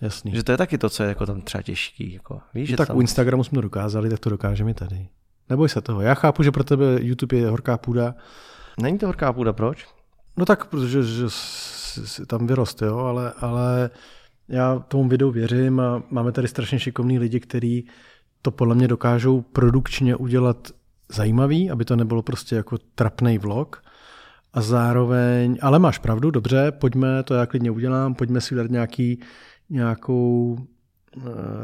[0.00, 0.32] Jasný.
[0.34, 2.12] Že to je taky to, co je jako tam třeba těžký.
[2.12, 2.96] Jako, víš, no, tak tam...
[2.96, 5.08] u Instagramu jsme to dokázali, tak to dokážeme i tady.
[5.50, 6.00] Neboj se toho.
[6.00, 8.14] Já chápu, že pro tebe YouTube je horká půda.
[8.80, 9.86] Není to horká půda, proč?
[10.36, 11.26] No tak, protože že
[12.26, 13.90] tam vyrost, jo, ale, ale
[14.48, 17.88] já tomu videu věřím a máme tady strašně šikovní lidi, kteří
[18.42, 20.68] to podle mě dokážou produkčně udělat
[21.12, 23.82] zajímavý, aby to nebylo prostě jako trapný vlog.
[24.52, 29.20] A zároveň, ale máš pravdu, dobře, pojďme, to já klidně udělám, pojďme si dát nějaký,
[29.70, 30.58] nějakou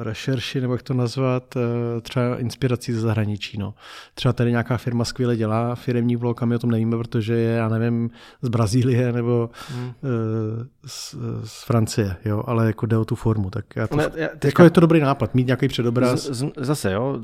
[0.03, 3.59] rešerši, nebo jak to nazvat, eh, třeba inspirací ze zahraničí.
[3.59, 3.75] No.
[4.15, 7.57] Třeba tady nějaká firma skvěle dělá firmní vlog a my o tom nevíme, protože je,
[7.57, 8.11] já nevím,
[8.43, 9.93] z Brazílie nebo hmm.
[10.05, 13.51] Eh, z, z, Francie, jo, ale jako jde o tu formu.
[13.51, 16.23] Tak já to, ne, já, teďka, jako je to dobrý nápad, mít nějaký předobraz.
[16.23, 17.21] Z, z, zase, jo,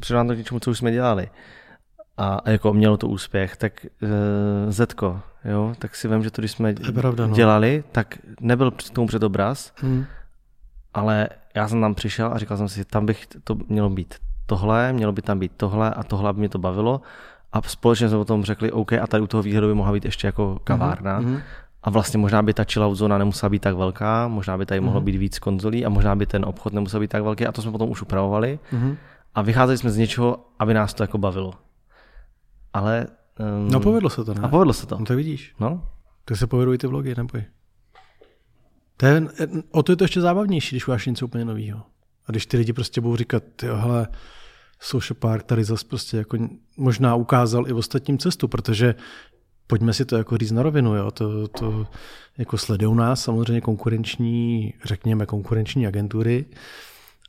[0.00, 1.30] předám to k něčemu, co už jsme dělali
[2.16, 4.10] a jako mělo to úspěch, tak uh,
[4.68, 7.34] Zetko, jo, tak si vím, že to, když jsme pravda, no.
[7.34, 10.04] dělali, tak nebyl k tomu předobraz, hmm
[10.94, 14.14] ale já jsem tam přišel a říkal jsem si, tam bych to mělo být
[14.46, 17.00] tohle, mělo by tam být tohle a tohle, aby mě to bavilo.
[17.52, 20.04] A společně jsme o tom řekli, OK, a tady u toho výhledu by mohla být
[20.04, 21.20] ještě jako kavárna.
[21.20, 21.40] Mm-hmm.
[21.82, 25.00] A vlastně možná by ta chillout zóna nemusela být tak velká, možná by tady mohlo
[25.00, 25.04] mm-hmm.
[25.04, 27.72] být víc konzolí a možná by ten obchod nemusel být tak velký a to jsme
[27.72, 28.58] potom už upravovali.
[28.72, 28.96] Mm-hmm.
[29.34, 31.54] A vycházeli jsme z něčeho, aby nás to jako bavilo.
[32.72, 33.06] Ale...
[33.58, 34.40] Um, no povedlo se to, ne?
[34.42, 34.98] A povedlo se to.
[34.98, 35.54] No to vidíš.
[35.60, 35.84] No.
[36.24, 37.44] Tak se povedou i ty vlogy, neboj.
[39.02, 39.22] To je,
[39.70, 41.82] o to je to ještě zábavnější, když uděláš něco úplně nového.
[42.26, 44.08] A když ty lidi prostě budou říkat, jo, hele,
[44.80, 46.38] Social Park tady zase prostě jako
[46.76, 48.94] možná ukázal i ostatním cestu, protože
[49.66, 51.86] pojďme si to jako říct na rovinu, jo, to, to
[52.38, 56.44] jako sledují nás samozřejmě konkurenční, řekněme konkurenční agentury,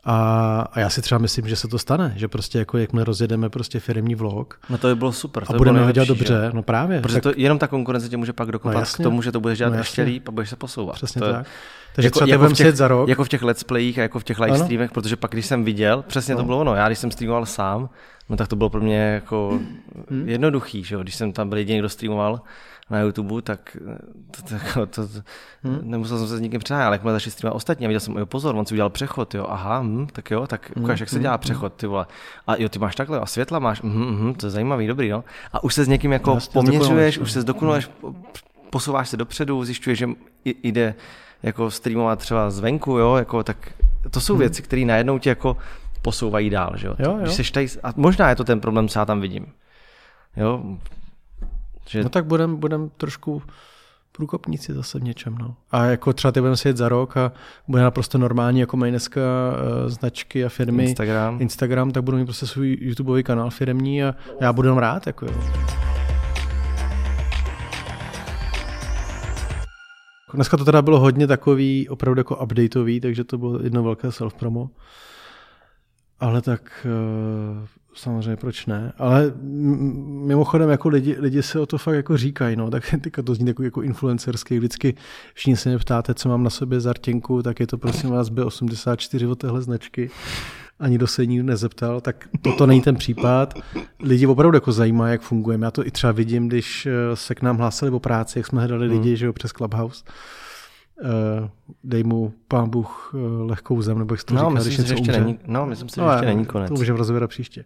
[0.05, 3.49] a, a já si třeba myslím, že se to stane, že prostě jako jakmile rozjedeme
[3.49, 4.59] prostě firmní vlog.
[4.69, 5.45] No to by bylo super.
[5.45, 6.51] To a budeme ho dělat dobře, že?
[6.53, 7.01] no právě.
[7.01, 7.23] Protože tak...
[7.23, 9.69] to, jenom ta konkurence tě může pak dokopat no k tomu, že to budeš dělat
[9.69, 10.95] no ještě líp a budeš se posouvat.
[10.95, 11.47] Přesně to tak.
[11.95, 13.09] Takže jako, třeba jako v těch, za rok.
[13.09, 15.63] Jako v těch let's playích a jako v těch live streamech, protože pak když jsem
[15.63, 16.41] viděl, přesně no.
[16.41, 17.89] to bylo ono, já když jsem streamoval sám,
[18.29, 19.59] no tak to bylo pro mě jako
[20.09, 20.29] hmm.
[20.29, 21.01] jednoduchý, že jo?
[21.01, 22.41] když jsem tam byl jediný, kdo streamoval,
[22.89, 23.77] na YouTube, tak
[24.31, 25.21] to, to, to, to
[25.63, 25.79] hmm.
[25.83, 28.25] nemusel jsem se s nikým přájet, ale jakmile začali streamovat ostatní a viděl jsem, jo
[28.25, 30.83] pozor, on si udělal přechod, jo, aha, hm, tak jo, tak hmm.
[30.83, 31.39] ukáž, jak se dělá hmm.
[31.39, 32.05] přechod, ty vole.
[32.47, 35.23] A jo, ty máš takhle, a světla máš, hm, hm, to je zajímavý, dobrý, no.
[35.53, 37.89] A už se s někým jako Jasně, poměřuješ, už se zdokonaluješ,
[38.69, 40.09] posouváš se dopředu, zjišťuješ, že
[40.45, 40.95] jde
[41.43, 43.57] jako streamovat třeba zvenku, jo, jako tak
[44.11, 44.39] to jsou hmm.
[44.39, 45.57] věci, které najednou tě jako
[46.01, 46.95] posouvají dál, že jo.
[46.99, 47.17] jo, jo.
[47.21, 49.45] Když seš tady, a možná je to ten problém, co já tam vidím.
[50.37, 50.63] Jo,
[51.87, 52.03] že...
[52.03, 53.41] No tak budeme budem trošku
[54.11, 55.37] průkopníci zase v něčem.
[55.37, 55.55] No.
[55.71, 57.31] A jako třeba ty budeme sedět za rok a
[57.67, 61.41] bude naprosto normální, jako mají dneska uh, značky a firmy Instagram.
[61.41, 65.07] Instagram, tak budu mít prostě svůj YouTubeový kanál firmní a já budu jenom rád.
[65.07, 65.33] Jako, jo.
[70.33, 74.69] Dneska to teda bylo hodně takový, opravdu jako updateový, takže to bylo jedno velké self-promo.
[76.19, 76.87] Ale tak
[77.61, 79.33] uh, samozřejmě proč ne, ale
[80.25, 83.45] mimochodem jako lidi, lidi se o to fakt jako říkají, no, tak teďka to zní
[83.45, 84.95] takový jako influencerský, vždycky
[85.33, 88.31] všichni se mě ptáte, co mám na sobě za rtěnku, tak je to prosím vás
[88.31, 90.09] B84 od téhle značky,
[90.79, 93.53] ani do se nikdo nezeptal, tak toto není ten případ.
[93.99, 95.65] Lidi opravdu jako zajímá, jak fungujeme.
[95.65, 98.59] Já to i třeba vidím, když eh, se k nám hlásili o práci, jak jsme
[98.59, 99.15] hledali lidi hmm.
[99.15, 100.03] že jo, přes Clubhouse.
[101.01, 101.49] Uh,
[101.83, 104.81] dej mu pán Bůh uh, lehkou zem, nebo jak to no, říká, myslím když si,
[104.81, 106.69] něco ještě není, no, myslím si, že no, ještě není konec.
[106.69, 107.65] To můžeme rozvědat příště.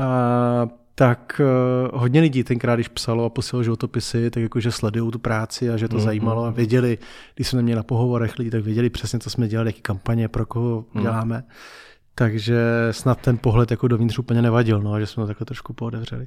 [0.00, 5.18] Uh, tak uh, hodně lidí tenkrát, když psalo a posílalo životopisy, tak jakože sledují tu
[5.18, 6.00] práci a že to mm-hmm.
[6.00, 6.98] zajímalo a věděli,
[7.34, 10.46] když jsme měli na pohovorech lidi, tak věděli přesně, co jsme dělali, jaký kampaně, pro
[10.46, 11.02] koho mm.
[11.02, 11.44] děláme.
[12.14, 16.26] Takže snad ten pohled jako dovnitř úplně nevadil, no, že jsme to takhle trošku poodevřeli.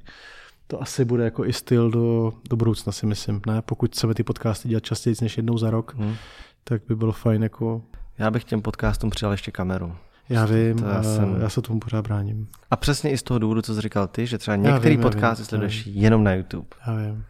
[0.73, 3.41] To asi bude jako i styl do, do budoucna, si myslím.
[3.47, 3.61] Ne?
[3.61, 6.15] Pokud chceme ty podcasty dělat častěji než jednou za rok, hmm.
[6.63, 7.81] tak by bylo fajn jako...
[8.17, 9.95] Já bych těm podcastům přidal ještě kameru.
[10.29, 11.41] Já vím, to já, jsem...
[11.41, 12.47] já se tomu pořád bráním.
[12.71, 15.45] A přesně i z toho důvodu, co jsi říkal ty, že třeba některý vím, podcasty
[15.45, 16.67] sleduješ jenom na YouTube.
[16.87, 17.25] Já vím.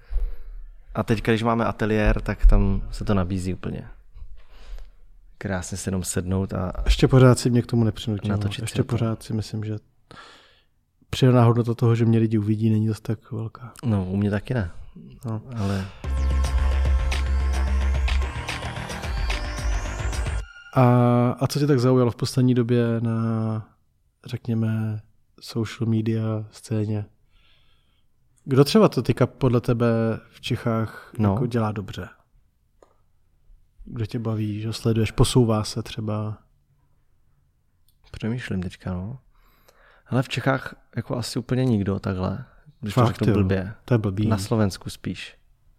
[0.96, 3.88] A teď, když máme ateliér, tak tam se to nabízí úplně
[5.38, 6.74] krásně se jenom sednout a...
[6.86, 8.40] Ještě pořád si mě k tomu nepřinutilo.
[8.62, 8.84] Ještě to.
[8.84, 9.76] pořád si myslím, že
[11.14, 13.74] přidaná hodnota toho, že mě lidi uvidí, není dost tak velká.
[13.86, 14.72] No, u mě taky ne.
[15.26, 15.42] No.
[15.56, 15.86] Ale...
[20.76, 20.84] A,
[21.40, 23.68] a co tě tak zaujalo v poslední době na,
[24.26, 25.02] řekněme,
[25.42, 27.06] social media scéně?
[28.46, 31.34] Kdo třeba to teďka podle tebe v Čechách no.
[31.34, 32.10] jako dělá dobře?
[33.86, 36.38] kdo tě baví, že sleduješ, posouvá se třeba?
[38.12, 39.20] Přemýšlím teďka, no.
[40.14, 42.46] Ale v Čechách jako asi úplně nikdo takhle,
[42.82, 43.74] když Fakt, to řeknu blbě.
[43.86, 44.28] To je blbý.
[44.28, 45.36] Na Slovensku spíš.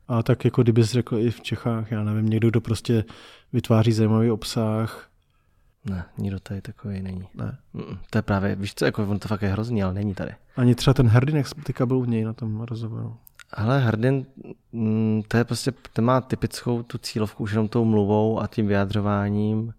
[0.08, 3.04] A tak jako kdybys řekl i v Čechách, já nevím, někdo, kdo prostě
[3.52, 5.08] vytváří zajímavý obsah.
[5.84, 7.28] Ne, nikdo tady takový není.
[7.34, 7.58] Ne.
[7.72, 10.30] Mm, to je právě, víš co, jako on to fakt je hrozný, ale není tady.
[10.56, 13.16] Ani třeba ten Herdinek teďka byl u něj na tom rozhovoru.
[13.52, 14.26] Ale Hardin,
[14.72, 18.66] mm, to je prostě, ten má typickou tu cílovku už jenom tou mluvou a tím
[18.66, 19.74] vyjadřováním.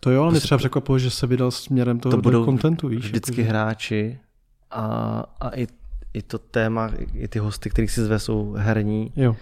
[0.00, 2.88] To jo, ale prostě mě třeba překvapilo, že se vydal směrem toho to budou kontentu,
[2.88, 3.04] víš.
[3.04, 4.18] Vždycky jako, hráči
[4.70, 5.66] a, a i,
[6.14, 9.12] i to téma, i ty hosty, kterých si zve, jsou herní.
[9.16, 9.36] Jo.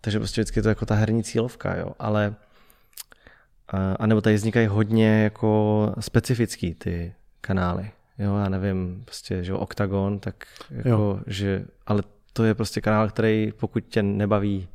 [0.00, 1.92] Takže prostě vždycky je to jako ta herní cílovka, jo.
[1.98, 2.34] Ale
[3.68, 7.90] a, a nebo tady vznikají hodně jako specifický ty kanály.
[8.18, 10.34] Jo, já nevím, prostě, že Octagon, tak
[10.70, 11.20] jako, jo.
[11.26, 14.68] že, ale to je prostě kanál, který pokud tě nebaví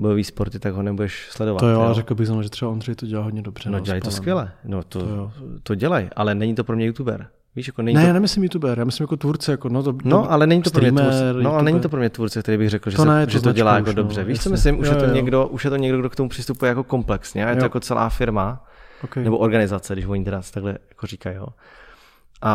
[0.00, 1.58] bojový sporty, tak ho nebudeš sledovat.
[1.58, 3.70] To jo, ale řekl bych že třeba Ondřej to dělá hodně dobře.
[3.70, 5.32] No, no dělají to skvěle, no to, to,
[5.62, 7.26] to dělají, ale není to pro mě youtuber.
[7.56, 8.06] Víš, jako není ne, to...
[8.06, 9.50] já nemyslím youtuber, já myslím jako tvůrce.
[9.50, 12.00] Jako, no, to, no, ale není to, pro mě tvůrce, no, ale není to pro
[12.00, 14.20] mě tvůrce, který bych řekl, že, to, se, ne, to, že to dělá jako dobře.
[14.20, 14.78] No, Víš, co myslím?
[14.78, 15.14] Už, jo, je to jo.
[15.14, 17.46] někdo, už je to někdo, kdo k tomu přistupuje jako komplexně.
[17.46, 17.58] A je jo.
[17.58, 18.64] to jako celá firma,
[19.04, 19.24] okay.
[19.24, 21.36] nebo organizace, když oni teda takhle jako říkají.
[21.36, 21.46] Jo.
[22.42, 22.52] A,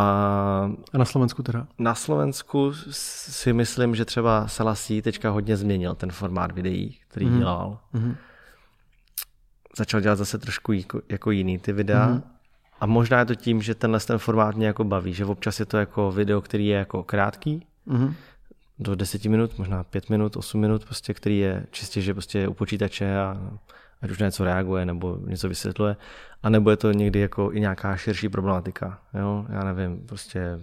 [0.93, 1.67] a na Slovensku teda?
[1.79, 7.39] Na Slovensku si myslím, že třeba Salasí teďka hodně změnil ten formát videí, který mm.
[7.39, 7.79] dělal.
[7.93, 8.15] Mm.
[9.77, 12.07] Začal dělat zase trošku jako, jako jiný ty videa.
[12.07, 12.23] Mm.
[12.79, 15.65] A možná je to tím, že tenhle ten formát mě jako baví, že občas je
[15.65, 18.13] to jako video, který je jako krátký, mm.
[18.79, 22.47] do 10 minut, možná 5 minut, 8 minut, prostě, který je čistě, že prostě je
[22.47, 23.51] u počítače a
[24.01, 25.95] ať už něco reaguje nebo něco vysvětluje,
[26.43, 29.45] a nebo je to někdy jako i nějaká širší problematika, jo?
[29.49, 30.59] já nevím, prostě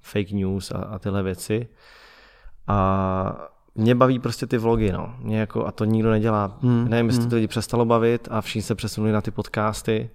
[0.00, 1.68] fake news a, a tyhle věci.
[2.66, 5.14] A mě baví prostě ty vlogy, no.
[5.18, 6.58] Mě jako, a to nikdo nedělá.
[6.62, 7.30] Hmm, Nevím, jestli hmm.
[7.30, 10.10] to lidi přestalo bavit a všichni se přesunuli na ty podcasty.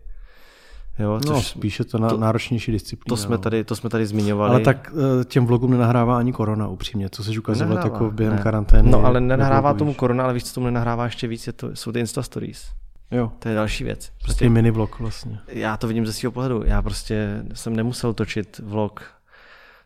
[0.99, 3.09] Jo, no, což, no, spíše to, na, to náročnější disciplína.
[3.09, 3.41] To jsme, no.
[3.41, 4.51] tady, to jsme tady zmiňovali.
[4.51, 8.41] Ale tak eh, těm vlogům nenahrává ani korona, upřímně, co se ukazovat jako během ne.
[8.41, 8.91] karantény.
[8.91, 11.91] No ale nenahrává tomu korona, ale víš, co tomu nenahrává ještě víc, je to, jsou
[11.91, 12.65] ty Insta Stories.
[13.11, 13.31] Jo.
[13.39, 14.11] To je další věc.
[14.23, 15.39] Prostě je mini vlog vlastně.
[15.47, 16.63] Já to vidím ze svého pohledu.
[16.65, 19.03] Já prostě jsem nemusel točit vlog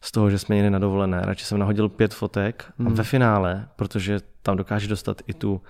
[0.02, 1.22] z toho, že jsme jeli na dovolené.
[1.24, 2.88] Radši jsem nahodil pět fotek hmm.
[2.88, 5.62] a ve finále, protože tam dokáže dostat i tu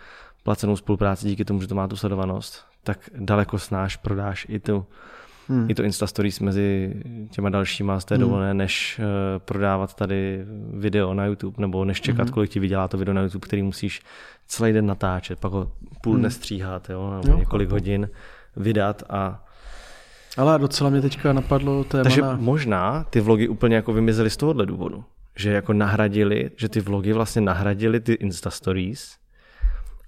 [0.44, 4.86] placenou spolupráci díky tomu, že to má tu sledovanost, tak daleko snáš prodáš i tu
[5.48, 5.66] hmm.
[5.70, 6.94] i to Insta Stories mezi
[7.30, 8.22] těma dalšíma z té hmm.
[8.22, 9.06] dovolené, než uh,
[9.39, 12.34] prodávat tady video na YouTube, nebo než čekat, hmm.
[12.34, 14.02] kolik ti vydělá to video na YouTube, který musíš
[14.48, 15.72] celý den natáčet, pak ho
[16.02, 16.32] půl dne hmm.
[16.32, 17.76] stříhat, jo, nebo jo, několik chápu.
[17.76, 18.10] hodin
[18.56, 19.44] vydat a
[20.38, 22.38] ale docela mě teďka napadlo téma Takže na...
[22.39, 25.04] možná ty vlogy úplně jako vymizely z tohohle důvodu.
[25.36, 29.16] Že jako nahradili, že ty vlogy vlastně nahradili ty Insta Stories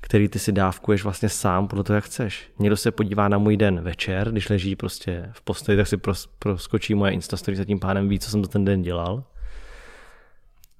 [0.05, 2.51] který ty si dávkuješ vlastně sám podle toho, jak chceš.
[2.59, 6.27] Někdo se podívá na můj den večer, když leží prostě v posteli, tak si pros,
[6.39, 9.23] proskočí moje Instastory tím pádem ví, co jsem to ten den dělal.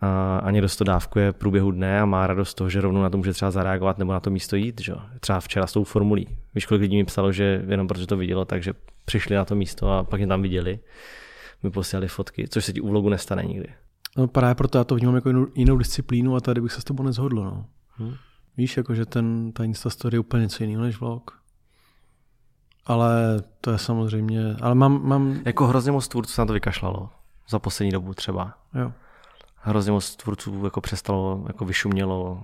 [0.02, 3.02] A, a někdo to dávkuje v průběhu dne a má radost z toho, že rovnou
[3.02, 4.82] na to může třeba zareagovat nebo na to místo jít.
[4.82, 4.94] Že?
[5.20, 6.28] Třeba včera s tou formulí.
[6.56, 8.74] Víš, kolik lidí mi psalo, že jenom protože to vidělo, takže
[9.06, 10.80] přišli na to místo a pak mě tam viděli.
[11.64, 13.68] Mi posílali fotky, což se ti u vlogu nestane nikdy.
[14.18, 16.84] No právě proto já to vnímám jako jinou, jinou disciplínu a tady bych se s
[16.84, 17.66] tebou nezhodl, no.
[17.98, 18.14] Hmm.
[18.58, 21.40] Víš, jako že ten, ta Instastory je úplně něco jiného než vlog.
[22.86, 25.08] Ale to je samozřejmě, ale mám...
[25.08, 25.40] mám...
[25.46, 27.10] Jako hrozně moc tvůrců se na to vykašlalo
[27.50, 28.54] za poslední dobu třeba.
[28.74, 28.92] Jo.
[29.56, 32.44] Hrozně moc tvůrců jako přestalo, jako vyšumělo,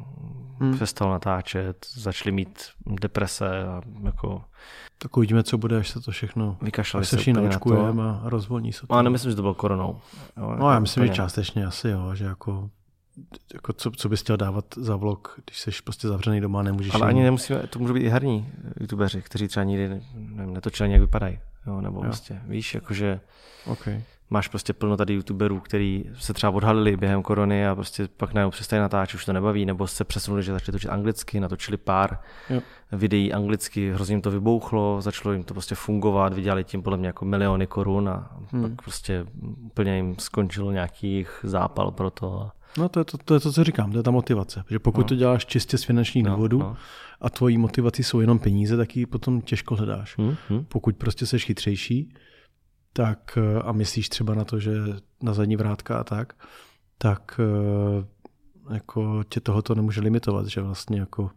[0.59, 0.76] hmm.
[0.76, 4.43] přestalo natáčet, začali mít deprese a jako...
[4.97, 6.57] Tak uvidíme, co bude, až se to všechno...
[6.62, 8.95] Vykašlali se všichni naočkujeme a rozvolní se to.
[8.95, 9.99] No, nemyslím, že to bylo koronou.
[10.38, 11.14] Jo, no já myslím, úplně.
[11.14, 12.70] že částečně asi jo, že jako
[13.53, 16.93] jako co, co bys chtěl dávat za vlog, když jsi prostě zavřený doma, nemůžeš...
[16.93, 18.49] Ale ani nemusíme, to můžou být i herní
[18.80, 21.39] youtubeři, kteří třeba nikdy nevím, netočili, jak vypadají.
[21.67, 22.03] Jo, nebo jo.
[22.03, 23.19] prostě, víš, jakože
[23.65, 24.03] okay.
[24.30, 28.51] máš prostě plno tady youtuberů, který se třeba odhalili během korony a prostě pak najednou
[28.51, 32.19] přestali natáčet, už to nebaví, nebo se přesunuli, že začali točit anglicky, natočili pár
[32.49, 32.61] jo.
[32.91, 37.07] videí anglicky, hrozně jim to vybouchlo, začalo jim to prostě fungovat, vydělali tím podle mě
[37.07, 38.61] jako miliony korun a hmm.
[38.61, 39.26] pak prostě
[39.65, 42.51] úplně jim skončilo nějaký zápal pro to.
[42.78, 44.63] No to je to, to je to, co říkám, to je ta motivace.
[44.69, 45.07] Že pokud no.
[45.07, 46.78] to děláš čistě z finančních no, důvodů no.
[47.22, 50.17] a tvojí motivací jsou jenom peníze, tak ji potom těžko hledáš.
[50.17, 50.65] Hmm, hmm.
[50.65, 52.13] Pokud prostě seš chytřejší
[52.93, 54.72] tak eh, a myslíš třeba na to, že
[55.24, 56.34] na zadní vrátka a tak,
[56.97, 61.32] tak eh, jako tě tohoto nemůže limitovat, že vlastně jako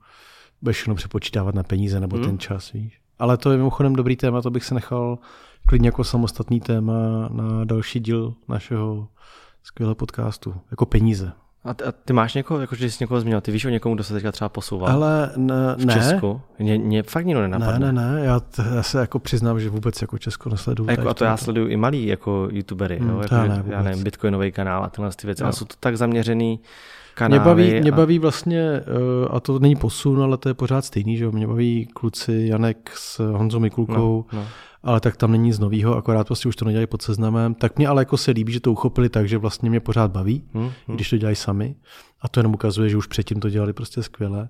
[0.63, 2.25] budeš jenom přepočítávat na peníze nebo hmm.
[2.25, 3.01] ten čas, víš.
[3.19, 5.19] Ale to je mimochodem dobrý téma, to bych se nechal
[5.67, 9.09] klidně jako samostatný téma na další díl našeho
[9.65, 11.33] skvělého podcastu, jako peníze.
[11.65, 13.95] A ty, a ty máš někoho, jako že jsi někoho zmínil, ty víš o někomu,
[13.95, 14.91] kdo se teďka třeba posouval?
[14.91, 16.41] Ale ne, v Česku?
[16.59, 17.93] Mě, mě fakt nikdo nenapadne.
[17.93, 20.89] Ne, ne, ne, já, t, já se jako přiznám, že vůbec jako Česko nesleduju.
[20.89, 23.83] A, jako, a to já sleduju i malý jako youtubery, hmm, jo, jako, ne, já
[23.83, 25.47] nevím, bitcoinový kanál a tyhle ty věci, no.
[25.47, 26.61] ale jsou to tak zaměřený
[27.15, 27.39] kanály.
[27.39, 27.81] Mě baví, a...
[27.81, 28.83] mě baví vlastně, eh,
[29.31, 32.91] a to není posun, ale to je pořád stejný, že jo, mě baví kluci Janek
[32.95, 34.47] s Honzou Mikulkou, no, no
[34.85, 37.55] ale tak tam není nic nového, akorát prostě už to nedělají pod seznamem.
[37.55, 40.45] Tak mě ale jako se líbí, že to uchopili tak, že vlastně mě pořád baví,
[40.55, 40.97] hmm, hmm.
[40.97, 41.77] když to dělají sami.
[42.21, 44.49] A to jenom ukazuje, že už předtím to dělali prostě skvěle,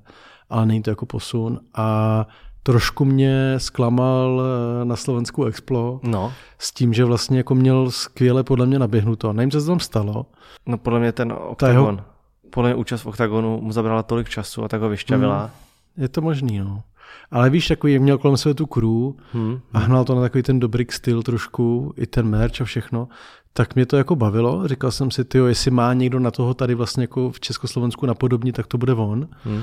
[0.50, 1.60] ale není to jako posun.
[1.74, 2.26] A
[2.62, 6.32] trošku mě zklamal eh, na Slovensku Explo no.
[6.58, 9.32] s tím, že vlastně jako měl skvěle podle mě naběhnuto.
[9.32, 10.26] Nevím, co se tam stalo.
[10.66, 11.94] No podle mě ten OKTAGON.
[11.94, 12.06] Jeho...
[12.50, 15.40] Podle mě účast v OKTAGONu mu zabrala tolik času a tak ho vyšťavila.
[15.40, 15.50] Hmm.
[15.96, 16.82] Je to možný, no.
[17.30, 19.60] Ale víš, takový měl kolem sebe tu crew hmm.
[19.72, 23.08] a hnal to na takový ten dobrý styl trošku, i ten merch a všechno,
[23.52, 24.68] tak mě to jako bavilo.
[24.68, 28.52] Říkal jsem si, ty, jestli má někdo na toho tady vlastně jako v Československu napodobní,
[28.52, 29.28] tak to bude on.
[29.44, 29.62] Hmm.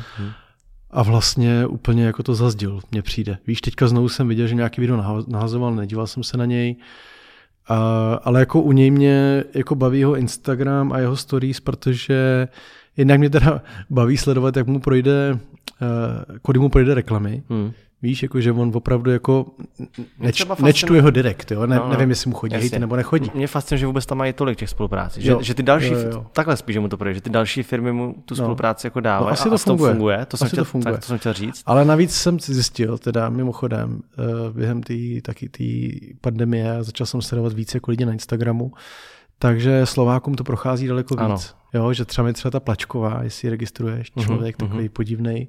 [0.92, 3.38] A vlastně úplně jako to zazdil, mně přijde.
[3.48, 6.76] Víš, teďka znovu jsem viděl, že nějaký video nahazoval, nedíval jsem se na něj,
[7.68, 12.48] a, ale jako u něj mě jako baví jeho Instagram a jeho stories, protože
[12.98, 15.40] jednak mě teda baví sledovat, jak mu projde
[16.42, 17.44] kudy mu projde reklamy.
[17.50, 17.72] Hmm.
[18.04, 19.46] Víš, jako, že on opravdu jako
[20.20, 21.66] neč, nečtu jeho direkt, jo?
[21.66, 21.90] Ne, no, no.
[21.90, 23.32] nevím, jestli mu chodí hejty nebo nechodí.
[23.34, 26.26] Mě fascinuje, že vůbec tam mají tolik těch spoluprácí, že, že ty další, jo, jo.
[26.34, 28.36] takhle spíš, že mu to projde, že ty další firmy mu tu no.
[28.36, 28.88] spolupráci no.
[28.88, 29.92] jako dávají no, asi to a funguje.
[29.92, 30.26] funguje.
[30.26, 30.94] To, jsem chtěl, to funguje.
[30.94, 31.64] Tak, to jsem chtěl říct.
[31.66, 35.64] Ale navíc jsem si zjistil, teda mimochodem, uh, během té taky té
[36.22, 38.72] pandemie, začal jsem sledovat více jako lidi na Instagramu,
[39.42, 41.22] takže Slovákům to prochází daleko víc.
[41.22, 41.38] Ano.
[41.74, 44.94] Jo, že třeba mi třeba ta Plačková, jestli registruješ, mhm, člověk uh-huh, takový uh-huh.
[44.94, 45.48] podivný.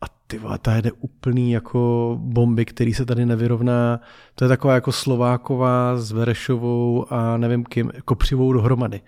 [0.00, 4.00] A ty vole, ta jede úplný jako bomby, který se tady nevyrovná.
[4.34, 9.00] To je taková jako Slováková s Verešovou a nevím kým, Kopřivou dohromady.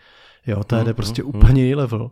[0.46, 1.36] Jo, ta jede uh-huh, prostě uh-huh.
[1.36, 2.10] úplně jiný level.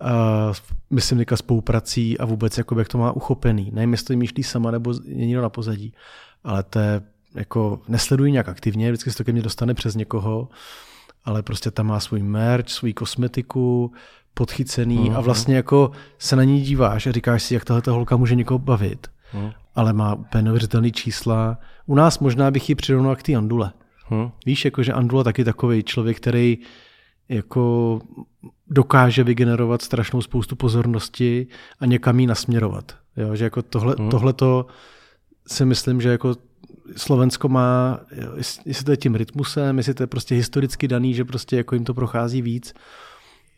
[0.00, 0.52] A
[0.90, 3.70] myslím teďka spoluprací a vůbec jako jak to má uchopený.
[3.74, 5.94] Nevím, jestli to myšlí sama nebo je někdo na pozadí,
[6.44, 7.02] ale to je
[7.34, 10.48] jako nesleduji nějak aktivně, vždycky se to ke mně dostane přes někoho
[11.24, 13.92] ale prostě tam má svůj merch, svůj kosmetiku,
[14.34, 15.10] podchycený uh-huh.
[15.10, 15.22] a mhm.
[15.22, 19.06] vlastně jako se na ní díváš a říkáš si, jak tahle holka může někoho bavit.
[19.34, 19.52] Uh-huh.
[19.74, 21.58] Ale má úplně neuvěřitelný čísla.
[21.86, 23.72] U nás možná bych ji přirovnal k té Andule.
[24.10, 24.32] Uh-huh.
[24.46, 26.58] Víš, jako že Andula taky takový člověk, který
[27.28, 28.00] jako
[28.68, 31.46] dokáže vygenerovat strašnou spoustu pozornosti
[31.80, 32.94] a někam ji nasměrovat.
[33.16, 34.10] Jo, že jako tohle, uh-huh.
[34.10, 34.66] tohle to
[35.46, 36.34] si myslím, že jako
[36.96, 38.00] Slovensko má,
[38.66, 41.84] jestli to je tím rytmusem, jestli to je prostě historicky daný, že prostě jako jim
[41.84, 42.74] to prochází víc,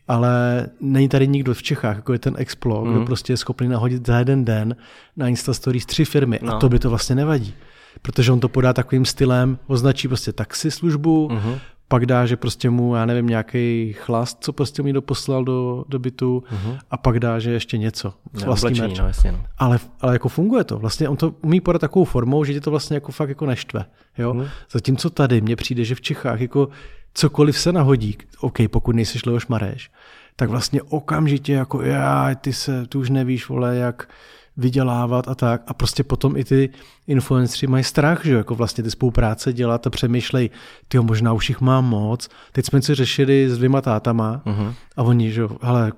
[0.07, 2.91] ale není tady nikdo v Čechách, jako je ten Explo, mm.
[2.91, 3.05] kdo mhm.
[3.05, 4.75] prostě je schopný nahodit za jeden den
[5.17, 6.55] na Insta Stories tři firmy no.
[6.55, 7.53] a to by to vlastně nevadí.
[8.01, 11.59] Protože on to podá takovým stylem, označí prostě taxi službu, mm-hmm
[11.93, 15.99] pak dá, že prostě mu, já nevím, nějaký chlast, co prostě mi doposlal do, do
[15.99, 16.79] bytu uh-huh.
[16.91, 18.13] a pak dá, že ještě něco.
[18.33, 19.45] No, vlastní no, jasně, no.
[19.57, 20.79] Ale, ale jako funguje to.
[20.79, 23.85] Vlastně on to umí podat takovou formou, že tě to vlastně jako fakt jako neštve.
[24.17, 24.33] Jo?
[24.33, 24.49] Uh-huh.
[24.71, 26.69] Zatímco tady mně přijde, že v Čechách jako
[27.13, 29.91] cokoliv se nahodí, OK, pokud nejseš Leoš Mareš,
[30.35, 34.09] tak vlastně okamžitě jako já, ty se, tu už nevíš, vole, jak
[34.57, 35.61] vydělávat a tak.
[35.67, 36.69] A prostě potom i ty
[37.07, 40.49] influenceri mají strach, že jako vlastně ty spolupráce dělat a přemýšlej,
[40.87, 42.29] ty možná už jich mám moc.
[42.51, 44.73] Teď jsme si řešili s dvěma tátama uh-huh.
[44.97, 45.91] a oni, že hele,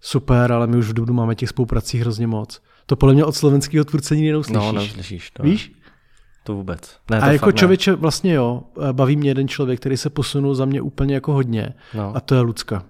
[0.00, 2.62] super, ale my už v Dubnu máme těch spoluprací hrozně moc.
[2.86, 4.64] To podle mě od slovenského tvůrce nikdy neuslyšíš.
[4.64, 5.42] No, neuslyšíš to.
[5.42, 5.72] Víš?
[6.44, 6.96] To vůbec.
[7.10, 7.96] Ne, to a jako člověče, ne.
[7.96, 8.62] vlastně jo,
[8.92, 12.16] baví mě jeden člověk, který se posunul za mě úplně jako hodně no.
[12.16, 12.84] a to je Lucka.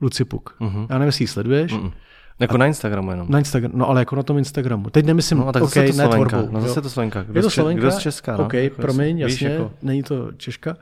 [0.00, 0.56] Luci Puk.
[0.60, 0.86] Uh-huh.
[0.90, 1.72] Já nevím, jestli ji sleduješ.
[1.72, 1.92] Uh-uh.
[2.40, 3.26] Jako a na Instagramu jenom.
[3.30, 4.90] Na Instagramu, no ale jako na tom Instagramu.
[4.90, 6.42] Teď nemyslím, no, tak okay, zase to Slovenka.
[6.50, 7.22] No zase to Slovenka.
[7.22, 7.80] Kdo je to Slovenka?
[7.80, 8.36] Kdo z Česka?
[8.36, 8.44] No?
[8.44, 9.72] OK, jako promiň, jasně, jako...
[9.82, 10.76] není to Češka.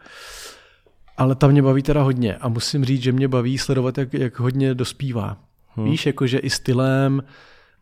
[1.17, 4.39] Ale ta mě baví teda hodně a musím říct, že mě baví sledovat, jak, jak
[4.39, 5.37] hodně dospívá.
[5.77, 5.91] Hmm.
[5.91, 7.23] Víš, jakože i stylem,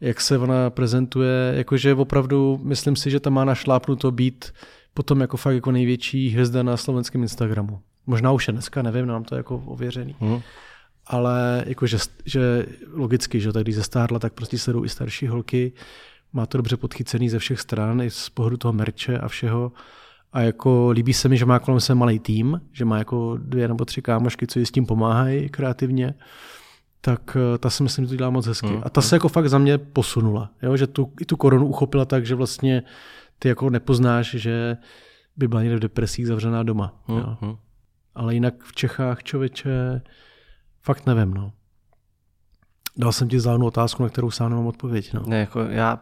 [0.01, 4.53] jak se ona prezentuje, jakože opravdu myslím si, že tam má našlápnuto být
[4.95, 7.81] potom jako fakt jako největší hvězda na slovenském Instagramu.
[8.07, 10.17] Možná už je dneska, nevím, nám to jako ověřený.
[10.21, 10.41] Hmm
[11.11, 15.73] ale jakože, že logicky, že tak když zestárla, tak prostě se jdou i starší holky,
[16.33, 19.73] má to dobře podchycený ze všech stran, i z pohledu toho merče a všeho.
[20.33, 23.69] A jako líbí se mi, že má kolem se malý tým, že má jako dvě
[23.69, 26.15] nebo tři kámošky, co jí s tím pomáhají kreativně,
[27.01, 28.67] tak eh, ta si myslím, že to dělá moc hezky.
[28.67, 29.03] Mm, a ta mm.
[29.03, 30.77] se jako fakt za mě posunula, jo?
[30.77, 32.83] že tu, i tu koronu uchopila tak, že vlastně
[33.39, 34.77] ty jako nepoznáš, že
[35.37, 37.03] by byla někde v depresích zavřená doma.
[37.09, 37.37] Mm, jo?
[37.41, 37.57] Mm.
[38.15, 40.03] Ale jinak v Čechách člověče
[40.83, 41.53] Fakt nevím, no.
[42.97, 45.13] Dal jsem ti zálnou otázku, na kterou sám nemám odpověď.
[45.13, 45.23] No.
[45.27, 45.99] Ne, jako já,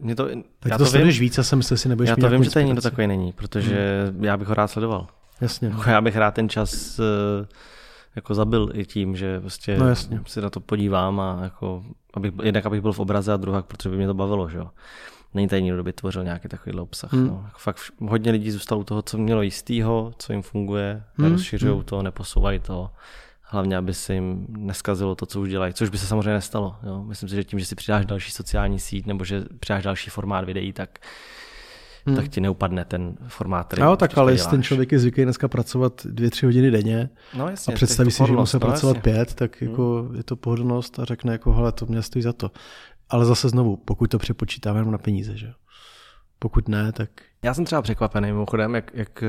[0.00, 0.28] mě to,
[0.60, 2.50] tak já to, to vím, víc, já jsem myslel, si nebudeš Já to vím, že
[2.50, 4.24] tady nikdo takový není, protože hmm.
[4.24, 5.06] já bych ho rád sledoval.
[5.40, 5.70] Jasně.
[5.70, 5.82] No.
[5.86, 7.46] Já bych rád ten čas eh,
[8.16, 10.20] jako zabil i tím, že prostě no, jasně.
[10.26, 13.88] si na to podívám a jako, abych, jednak abych byl v obraze a druhá, protože
[13.88, 14.70] by mě to bavilo, že jo.
[15.34, 17.12] Není tady nikdo, kdo by tvořil nějaký takový obsah.
[17.12, 17.26] Hmm.
[17.26, 17.42] No.
[17.44, 21.32] Jako fakt hodně lidí zůstalo u toho, co mělo jistýho, co jim funguje, hmm.
[21.32, 21.84] rozšiřují hmm.
[21.84, 22.90] to, neposouvají to
[23.50, 26.76] hlavně, aby se jim neskazilo to, co už dělají, což by se samozřejmě nestalo.
[26.82, 27.04] Jo.
[27.04, 30.44] Myslím si, že tím, že si přidáš další sociální síť nebo že přidáš další formát
[30.44, 30.98] videí, tak
[32.06, 32.16] hmm.
[32.16, 35.48] tak ti neupadne ten formát, který No, tak ale jestli ten člověk je zvyklý dneska
[35.48, 39.12] pracovat dvě, tři hodiny denně no, jasně, a představí si, že musí no, pracovat jasně.
[39.12, 39.70] pět, tak hmm.
[39.70, 40.16] jako hmm.
[40.16, 42.50] je to pohodlnost a řekne, jako, hele, to mě stojí za to.
[43.08, 45.52] Ale zase znovu, pokud to přepočítáme jenom na peníze, že
[46.38, 47.10] Pokud ne, tak...
[47.42, 49.24] Já jsem třeba překvapený mimochodem, jak, jak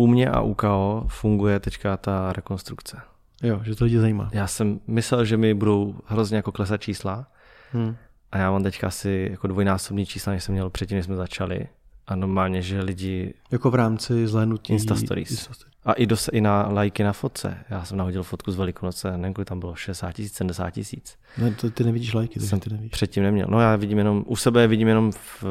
[0.00, 2.96] u mě a u KO funguje teďka ta rekonstrukce.
[3.42, 4.30] Jo, že to lidi zajímá.
[4.32, 7.26] Já jsem myslel, že mi budou hrozně jako klesat čísla
[7.72, 7.96] hmm.
[8.32, 11.68] a já mám teďka asi jako dvojnásobný čísla, než jsem měl předtím, než jsme začali.
[12.06, 13.34] A normálně, že lidi...
[13.50, 14.72] Jako v rámci zhlédnutí...
[14.72, 15.30] Insta stories.
[15.30, 15.76] Insta stories.
[15.84, 17.58] A i, dos, i na lajky na fotce.
[17.70, 21.16] Já jsem nahodil fotku z Velikonoce, nevím, kolik tam bylo, 60 tisíc, 70 tisíc.
[21.38, 22.90] Ne, to ty nevidíš lajky, to ty nevíš.
[22.90, 23.46] Předtím neměl.
[23.50, 25.44] No já vidím jenom, u sebe vidím jenom v,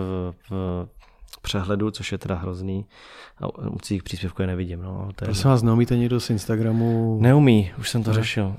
[0.49, 0.87] v
[1.41, 2.85] přehledu, což je teda hrozný.
[3.37, 4.81] A u cizích příspěvků je nevidím.
[4.81, 7.17] No, to je Prosím vás, neumíte někdo z Instagramu?
[7.21, 8.13] Neumí, už jsem to ne?
[8.13, 8.55] řešil.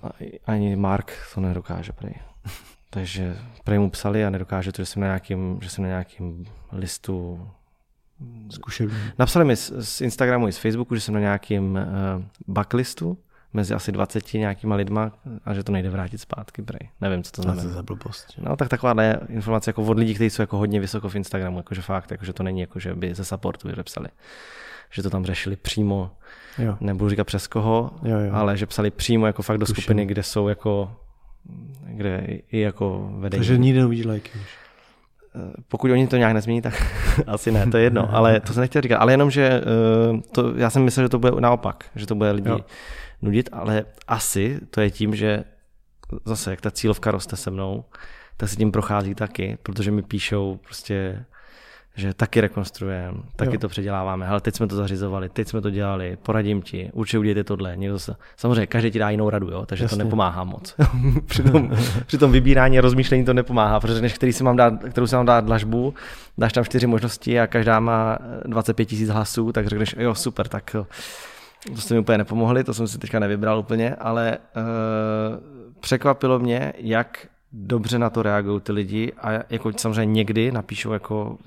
[0.46, 2.14] Ani Mark to nedokáže prej.
[2.90, 6.44] Takže prej mu psali a nedokáže to, že jsem na nějakým, že jsem na nějakým
[6.72, 7.40] listu
[8.50, 8.98] Zkušební.
[9.18, 13.18] Napsali mi z, z Instagramu i z Facebooku, že jsem na nějakým uh, backlistu,
[13.52, 15.12] mezi asi 20 nějakýma lidma
[15.44, 16.88] a že to nejde vrátit zpátky, prej.
[17.00, 17.62] Nevím, co to znamená.
[17.62, 18.32] To za blbost.
[18.36, 18.42] Že?
[18.44, 21.82] No tak taková informace jako od lidí, kteří jsou jako hodně vysoko v Instagramu, jakože
[21.82, 24.08] fakt, jakože to není jako, že by ze supportu vypsali.
[24.90, 26.10] Že to tam řešili přímo,
[26.58, 26.76] jo.
[26.80, 28.32] nebudu říkat přes koho, jo, jo.
[28.32, 29.82] ale že psali přímo jako fakt do Tuším.
[29.82, 30.96] skupiny, kde jsou jako,
[31.86, 33.38] kde i jako vedení.
[33.38, 34.56] Takže nikdy neuvidí lajky už
[35.34, 36.74] eh, pokud oni to nějak nezmění, tak
[37.26, 40.56] asi ne, to je jedno, ale to jsem nechtěl říkat, ale jenom, že eh, to,
[40.56, 42.60] já jsem myslel, že to bude naopak, že to bude lidi jo
[43.22, 45.44] nudit, ale asi to je tím, že
[46.24, 47.84] zase, jak ta cílovka roste se mnou,
[48.36, 51.24] tak se tím prochází taky, protože mi píšou prostě,
[51.96, 53.58] že taky rekonstruujeme, taky jo.
[53.60, 57.44] to předěláváme, ale teď jsme to zařizovali, teď jsme to dělali, poradím ti, určitě udějte
[57.44, 57.76] tohle.
[57.76, 59.98] Někdo se, samozřejmě každý ti dá jinou radu, jo, takže Jasně.
[59.98, 60.74] to nepomáhá moc.
[61.26, 61.70] při, tom,
[62.06, 65.16] při tom vybírání a rozmýšlení to nepomáhá, protože než který si mám dát, kterou si
[65.16, 65.94] mám dát dlažbu,
[66.38, 70.76] dáš tam čtyři možnosti a každá má 25 tisíc hlasů, tak řekneš, jo, super, tak
[71.74, 76.72] to jste mi úplně nepomohli, to jsem si teďka nevybral úplně, ale uh, překvapilo mě,
[76.76, 81.38] jak dobře na to reagují ty lidi a jako samozřejmě někdy napíšou jako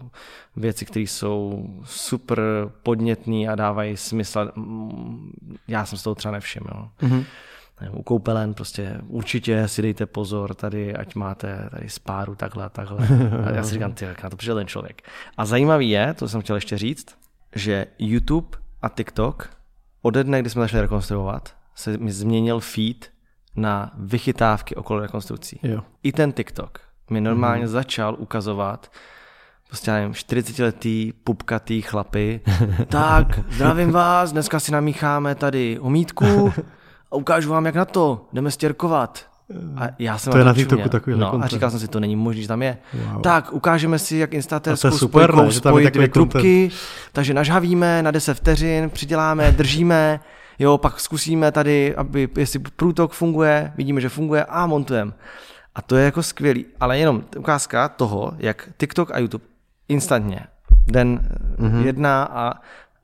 [0.56, 2.42] věci, které jsou super
[2.84, 4.52] podnětné a dávají smysl.
[5.68, 6.90] Já jsem z toho třeba nevšiml.
[7.02, 7.26] Mm-hmm.
[7.92, 13.08] U koupelen prostě určitě si dejte pozor tady, ať máte tady spáru takhle takhle.
[13.46, 15.02] A já si říkám, ty, jak na to přišel ten člověk.
[15.38, 17.06] A zajímavý je, to jsem chtěl ještě říct,
[17.56, 19.50] že YouTube a TikTok
[20.04, 23.12] ode dne, kdy jsme začali rekonstruovat, se mi změnil feed
[23.56, 25.60] na vychytávky okolo rekonstrukcí.
[25.64, 25.82] Jo.
[26.04, 26.80] I ten TikTok
[27.10, 27.68] mi normálně mm-hmm.
[27.68, 28.92] začal ukazovat
[29.74, 32.42] prostě nevím, 40-letý pupkatý chlapy.
[32.88, 36.54] tak, zdravím vás, dneska si namícháme tady omítku
[37.12, 39.33] a ukážu vám, jak na to, jdeme stěrkovat.
[39.76, 40.54] A já jsem to je na.
[40.54, 42.78] TikToku takový No a říkal jsem si, to není možné, že tam je.
[42.94, 43.22] Wow.
[43.22, 46.72] Tak, ukážeme si, jak instatérskou super, spojkou ne, spojit dvě trubky,
[47.12, 50.20] takže nažhavíme na 10 vteřin, přiděláme, držíme,
[50.60, 55.12] jo, pak zkusíme tady, aby, jestli průtok funguje, vidíme, že funguje a montujeme.
[55.76, 59.46] A to je jako skvělý, ale jenom ukázka toho, jak TikTok a YouTube
[59.90, 60.48] instantně
[60.92, 61.86] den mm-hmm.
[61.86, 62.54] jedna a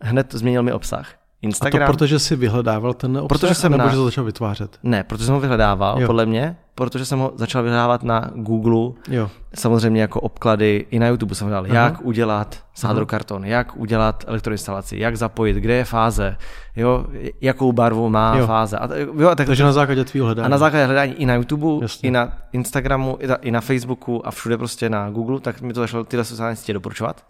[0.02, 1.19] hned změnil mi obsah.
[1.42, 1.84] Instagram.
[1.84, 4.78] A to protože jsi vyhledával ten obsah, Protože jsem nebo na- že to začal vytvářet?
[4.84, 6.08] Ne, protože jsem ho vyhledával, Jo.
[6.08, 9.30] podle mě, protože jsem ho začal vyhledávat na Google, Jo.
[9.56, 11.76] samozřejmě jako obklady, i na YouTube jsem hledal, Aha.
[11.76, 16.38] jak udělat sádrokarton, jak udělat elektroinstalaci, jak zapojit, kde je fáze,
[16.76, 17.06] jo,
[17.42, 18.48] jakou barvu má Jo.
[18.48, 18.78] fáze.
[18.78, 20.46] A, jo, tak, Takže na základě tvýho hledání.
[20.46, 22.08] a na základě hledání i na YouTube, Jasně.
[22.08, 25.74] i na Instagramu, i na, i na Facebooku a všude prostě na Google, tak mi
[25.74, 27.26] to začalo tyhle sociální sítě doporučovat.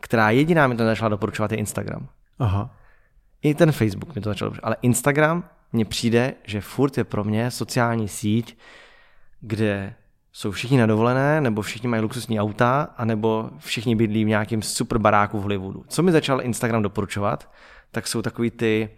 [0.00, 2.06] Která jediná mi to začala doporučovat je Instagram.
[2.38, 2.70] Aha.
[3.42, 4.66] I ten Facebook mi to začal doporučovat.
[4.66, 8.58] Ale Instagram mně přijde, že furt je pro mě sociální síť,
[9.40, 9.94] kde
[10.32, 14.98] jsou všichni na dovolené, nebo všichni mají luxusní auta, anebo všichni bydlí v nějakém super
[14.98, 15.84] baráku v Hollywoodu.
[15.88, 17.50] Co mi začal Instagram doporučovat,
[17.90, 18.88] tak jsou takový ty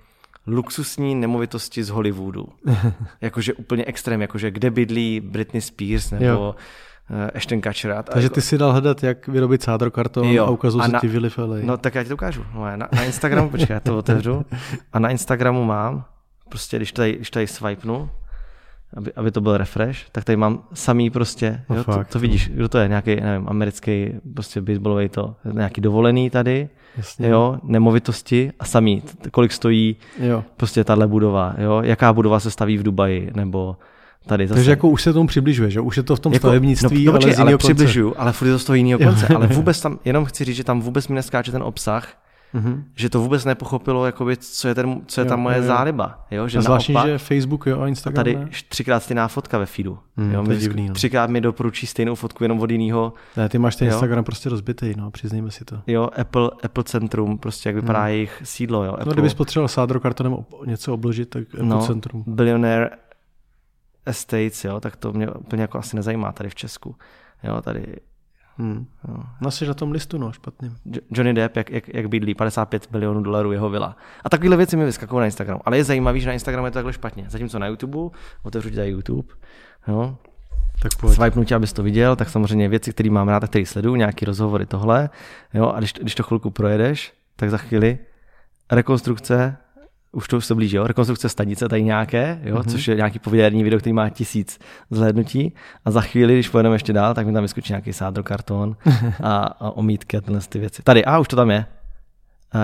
[0.46, 2.48] luxusní nemovitosti z Hollywoodu.
[3.20, 6.54] jakože úplně extrém, jakože kde bydlí Britney Spears nebo Jo.
[7.34, 7.90] Ashton Kutcher.
[7.92, 10.46] A- Takže ty si dal hledat, jak vyrobit sádrokarton Jo.
[10.46, 11.30] a ukazují se na- ti Willy.
[11.64, 12.44] No tak já ti to ukážu.
[12.54, 14.44] No, na, na Instagramu, počkej, já to otevřu.
[14.92, 16.04] A na Instagramu mám,
[16.48, 18.10] prostě když tady, když tady swipenu,
[18.96, 22.18] aby, aby to byl refresh, tak tady mám samý prostě, No jo, to, fakt, to,
[22.18, 27.28] vidíš, kdo to je, nějaký, nevím, americký prostě baseballový to, nějaký dovolený tady, Jasně.
[27.28, 30.44] jo, nemovitosti a samý, kolik stojí jo.
[30.56, 33.76] prostě tahle budova, jo, jaká budova se staví v Dubaji, nebo
[34.26, 34.54] tady zase.
[34.58, 37.10] Takže jako už se tomu přibližuje, že už je to v tom Jako- stavebnictví, no,
[37.12, 37.74] ale počkej, z jiného konce.
[37.74, 39.26] přibližuju, ale furt je to z toho jiného konce.
[39.34, 42.08] ale vůbec tam, jenom chci říct, že tam vůbec mi neskáče ten obsah,
[42.56, 42.84] Mhm.
[42.96, 45.66] že to vůbec nepochopilo, jakoby, co je, ten, co je Jo, ta moje jo, jo.
[45.68, 46.26] záliba.
[46.30, 46.48] Jo?
[46.48, 48.48] Že A zvláštní, naopak, že Facebook jo, a Instagram tady ne?
[48.68, 49.98] třikrát stejná fotka ve feedu.
[50.16, 50.42] Hmm, jo?
[50.42, 50.94] Mi divný, no.
[50.94, 53.12] Třikrát mi doporučí stejnou fotku jenom od jiného.
[53.36, 53.94] Ne, ty máš ten Jo.
[53.94, 55.76] Instagram prostě rozbitý, no, přiznejme si to.
[55.86, 58.84] Jo, Apple, Apple Centrum, prostě jak vypadá jejich sídlo.
[58.84, 58.92] Jo?
[58.92, 62.24] Apple, No, kdybys potřeboval sádrokartonem ob- něco obložit, tak Apple no, Centrum.
[62.26, 62.90] Billionaire
[64.06, 64.80] Estates, jo?
[64.80, 66.96] tak to mě úplně jako asi nezajímá tady v Česku.
[67.42, 67.96] Jo, tady
[68.58, 68.86] Hmm.
[69.08, 69.16] jo.
[69.40, 70.76] No, jsi na tom listu, no, špatným.
[70.84, 73.96] Jo- Johnny Depp, jak, jak, jak bydlí, 55 milionů dolarů jeho vila.
[74.24, 75.60] A takovéhle věci mi vyskakují na Instagramu.
[75.64, 77.24] Ale je zajímavý, že na Instagramu je to takhle špatně.
[77.28, 79.34] Zatímco na YouTube, otevřu ti tady YouTube,
[79.88, 80.16] jo,
[80.82, 81.14] Tak pojď.
[81.14, 84.24] swipe tě, abys to viděl, tak samozřejmě věci, které mám rád a které sleduju, nějaký
[84.24, 85.10] rozhovory, tohle.
[85.54, 87.98] Jo, a když, když to chvilku projedeš, tak za chvíli
[88.72, 89.56] rekonstrukce,
[90.14, 92.70] už to už se blíží, jo, rekonstrukce stanice tady nějaké, jo, mm-hmm.
[92.70, 94.58] což je nějaký pověrný video, který má tisíc
[94.90, 95.54] zhlédnutí
[95.84, 98.76] a za chvíli, když pojedeme ještě dál, tak mi tam vyskočí nějaký sádrokarton
[99.22, 100.82] a, a omítky a tyhle ty věci.
[100.82, 101.66] Tady, a už to tam je.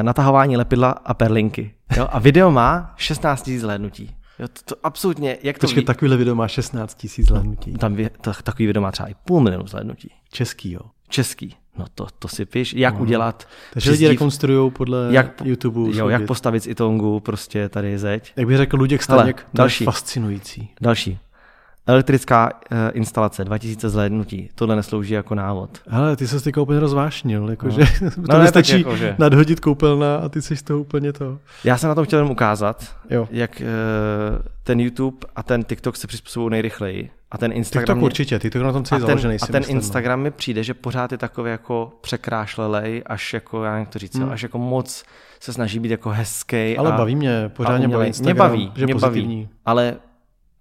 [0.03, 1.74] Natahování lepidla a perlinky.
[1.96, 4.16] Jo, a video má 16 000 zhlédnutí.
[4.38, 7.72] Jo, to, to absolutně, jak to Počkej, ví, takovýhle video má 16 tisíc zhlédnutí.
[7.72, 10.11] tam vě, to, takový video má třeba i půl milionu zhlédnutí.
[10.32, 10.80] Český, jo.
[11.09, 11.57] Český.
[11.78, 13.00] No to, to si píš, jak no.
[13.00, 15.96] udělat Takže lidi rekonstruují podle jak, YouTube.
[15.96, 18.32] jo, jak postavit z itongu prostě tady zeď.
[18.36, 19.84] Jak bych řekl Luděk Staněk, další.
[19.84, 20.70] fascinující.
[20.80, 21.18] Další.
[21.91, 24.49] Elektrická uh, instalace, 2000 zhlédnutí.
[24.55, 25.78] Tohle neslouží jako návod.
[25.88, 28.11] Hele, ty se teďka úplně rozvášnil, jakože No.
[28.11, 31.12] to No ne, tak nestačí jako, že- nadhodit koupelna a ty jsi z toho úplně
[31.12, 31.38] to.
[31.64, 33.28] Já jsem na tom chtěl jenom ukázat, Jo.
[33.30, 37.11] jak uh, ten YouTube a ten TikTok se přizpůsobují nejrychleji.
[37.30, 37.82] A ten Instagram...
[37.84, 39.36] TikTok mě- určitě, TikTok na tom a celý ten, založený.
[39.43, 39.80] a ten myslím, no.
[39.80, 44.14] Instagram mi přijde, že pořád je takový jako překrášlelej, až jako, já jak to říct,
[44.16, 44.30] Hmm.
[44.30, 45.05] až jako moc
[45.41, 46.76] se snaží být jako hezký.
[46.78, 49.03] Ale a, baví mě, pořádně baví Mě Instagram, baví, že mě baví.
[49.07, 49.49] pozitivní.
[49.66, 49.95] ale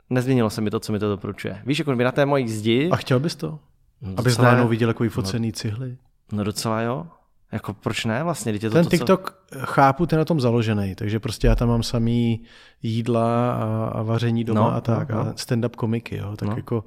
[0.09, 1.61] nezměnilo se mi to, co mi to doporučuje.
[1.65, 3.59] Víš, jako by na té mojí zdi, A chtěl bys to?
[4.01, 5.97] no Abys docela- najednou viděl takový focený cihly.
[6.31, 7.07] No docela jo.
[7.51, 8.51] Jako proč ne vlastně?
[8.51, 11.67] Teď je to Ten to, TikTok, chápu, ten na tom založený, takže prostě já tam
[11.69, 12.43] mám samý
[12.83, 15.21] jídla a, a vaření doma No, a tak, no, no.
[15.29, 16.55] a stand-up komiky, jo, tak No.
[16.55, 16.83] jako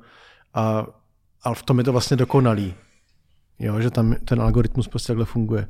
[0.54, 0.86] a,
[1.44, 2.74] a v tom je to vlastně dokonalý,
[3.58, 5.68] jo, že tam ten algoritmus prostě takhle funguje.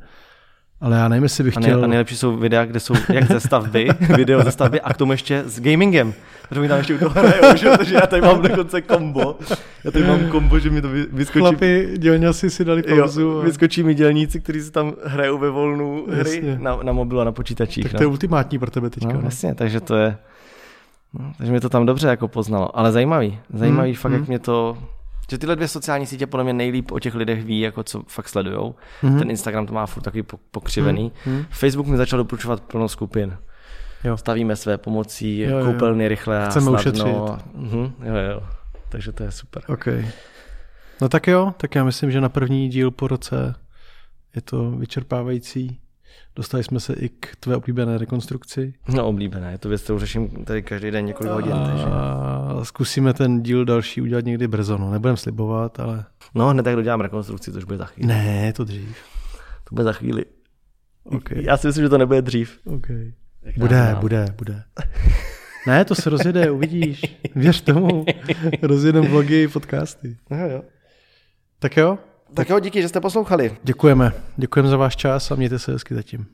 [0.82, 1.84] Ale já nevím, jestli bych chtěl...
[1.84, 5.12] a nejlepší jsou videa, kde jsou jak ze stavby, video ze stavby a k tomu
[5.12, 6.14] ještě s gamingem.
[6.48, 7.70] Protože mi tam ještě u toho hrajou, že?
[7.78, 9.36] protože já tady mám dokonce kombo.
[9.84, 11.38] Já tady mám kombo, že mi to vy- vyskočí.
[11.38, 13.20] Chlapi, dělňasi si dali pauzu.
[13.20, 13.44] Jo, a...
[13.44, 16.58] vyskočí mi dělníci, kteří si tam hrajou ve volnu hry Jasně.
[16.60, 17.84] na, na mobilu a na počítačích.
[17.84, 17.98] Tak no.
[17.98, 19.12] to je ultimátní pro tebe teďka.
[19.12, 19.24] No, no.
[19.24, 20.16] jasně, takže to je...
[21.18, 22.78] No, takže mě to tam dobře jako poznalo.
[22.78, 23.38] Ale zajímavý.
[23.54, 24.20] Zajímavý Hmm, fakt, hmm.
[24.20, 24.78] jak mě to...
[25.32, 28.28] Že tyhle dvě sociální sítě podle mě nejlíp o těch lidech ví, jako co fakt
[28.28, 28.74] sledujou.
[29.02, 29.18] Mhm.
[29.18, 31.12] Ten Instagram to má furt takový po- pokřivený.
[31.24, 31.44] Hmm.
[31.50, 33.36] Facebook mi začal doporučovat plno skupin.
[34.04, 34.16] Jo.
[34.16, 36.80] Stavíme své pomocí, Jo, jo, koupelny rychle a Chceme snadno.
[36.80, 37.16] ušetřit.
[37.54, 38.42] Mhm, jo, jo.
[38.88, 39.62] Takže to je super.
[39.68, 39.86] OK.
[41.00, 43.54] No tak jo, tak já myslím, že na první díl po roce
[44.34, 45.78] je to vyčerpávající.
[46.36, 48.74] Dostali jsme se i k tvé oblíbené rekonstrukci.
[48.88, 51.52] No oblíbené, je to věc, kterou řeším tady každý den několik hodin.
[51.66, 51.84] Takže...
[51.84, 54.90] A zkusíme ten díl další udělat někdy brzo, no.
[54.90, 56.04] Nebudem slibovat, ale...
[56.34, 58.08] No, hned tak dodělám rekonstrukci, což bude za chvíli.
[58.08, 58.96] Ne, to dřív.
[59.68, 60.24] To bude za chvíli.
[61.04, 61.44] Okay.
[61.44, 62.58] Já si myslím, že to nebude dřív.
[62.64, 63.12] Okay.
[63.56, 64.62] Bude, bude, bude.
[65.66, 67.20] Ne, to se rozjede, uvidíš.
[67.34, 68.04] Věř tomu.
[68.62, 70.16] Rozjedeme vlogy, podcasty.
[70.30, 70.62] No, jo.
[71.58, 71.98] Tak jo?
[72.34, 73.56] Tak jo, díky, že jste poslouchali.
[73.62, 74.12] Děkujeme.
[74.36, 76.26] Děkujeme za váš čas a mějte se hezky zatím.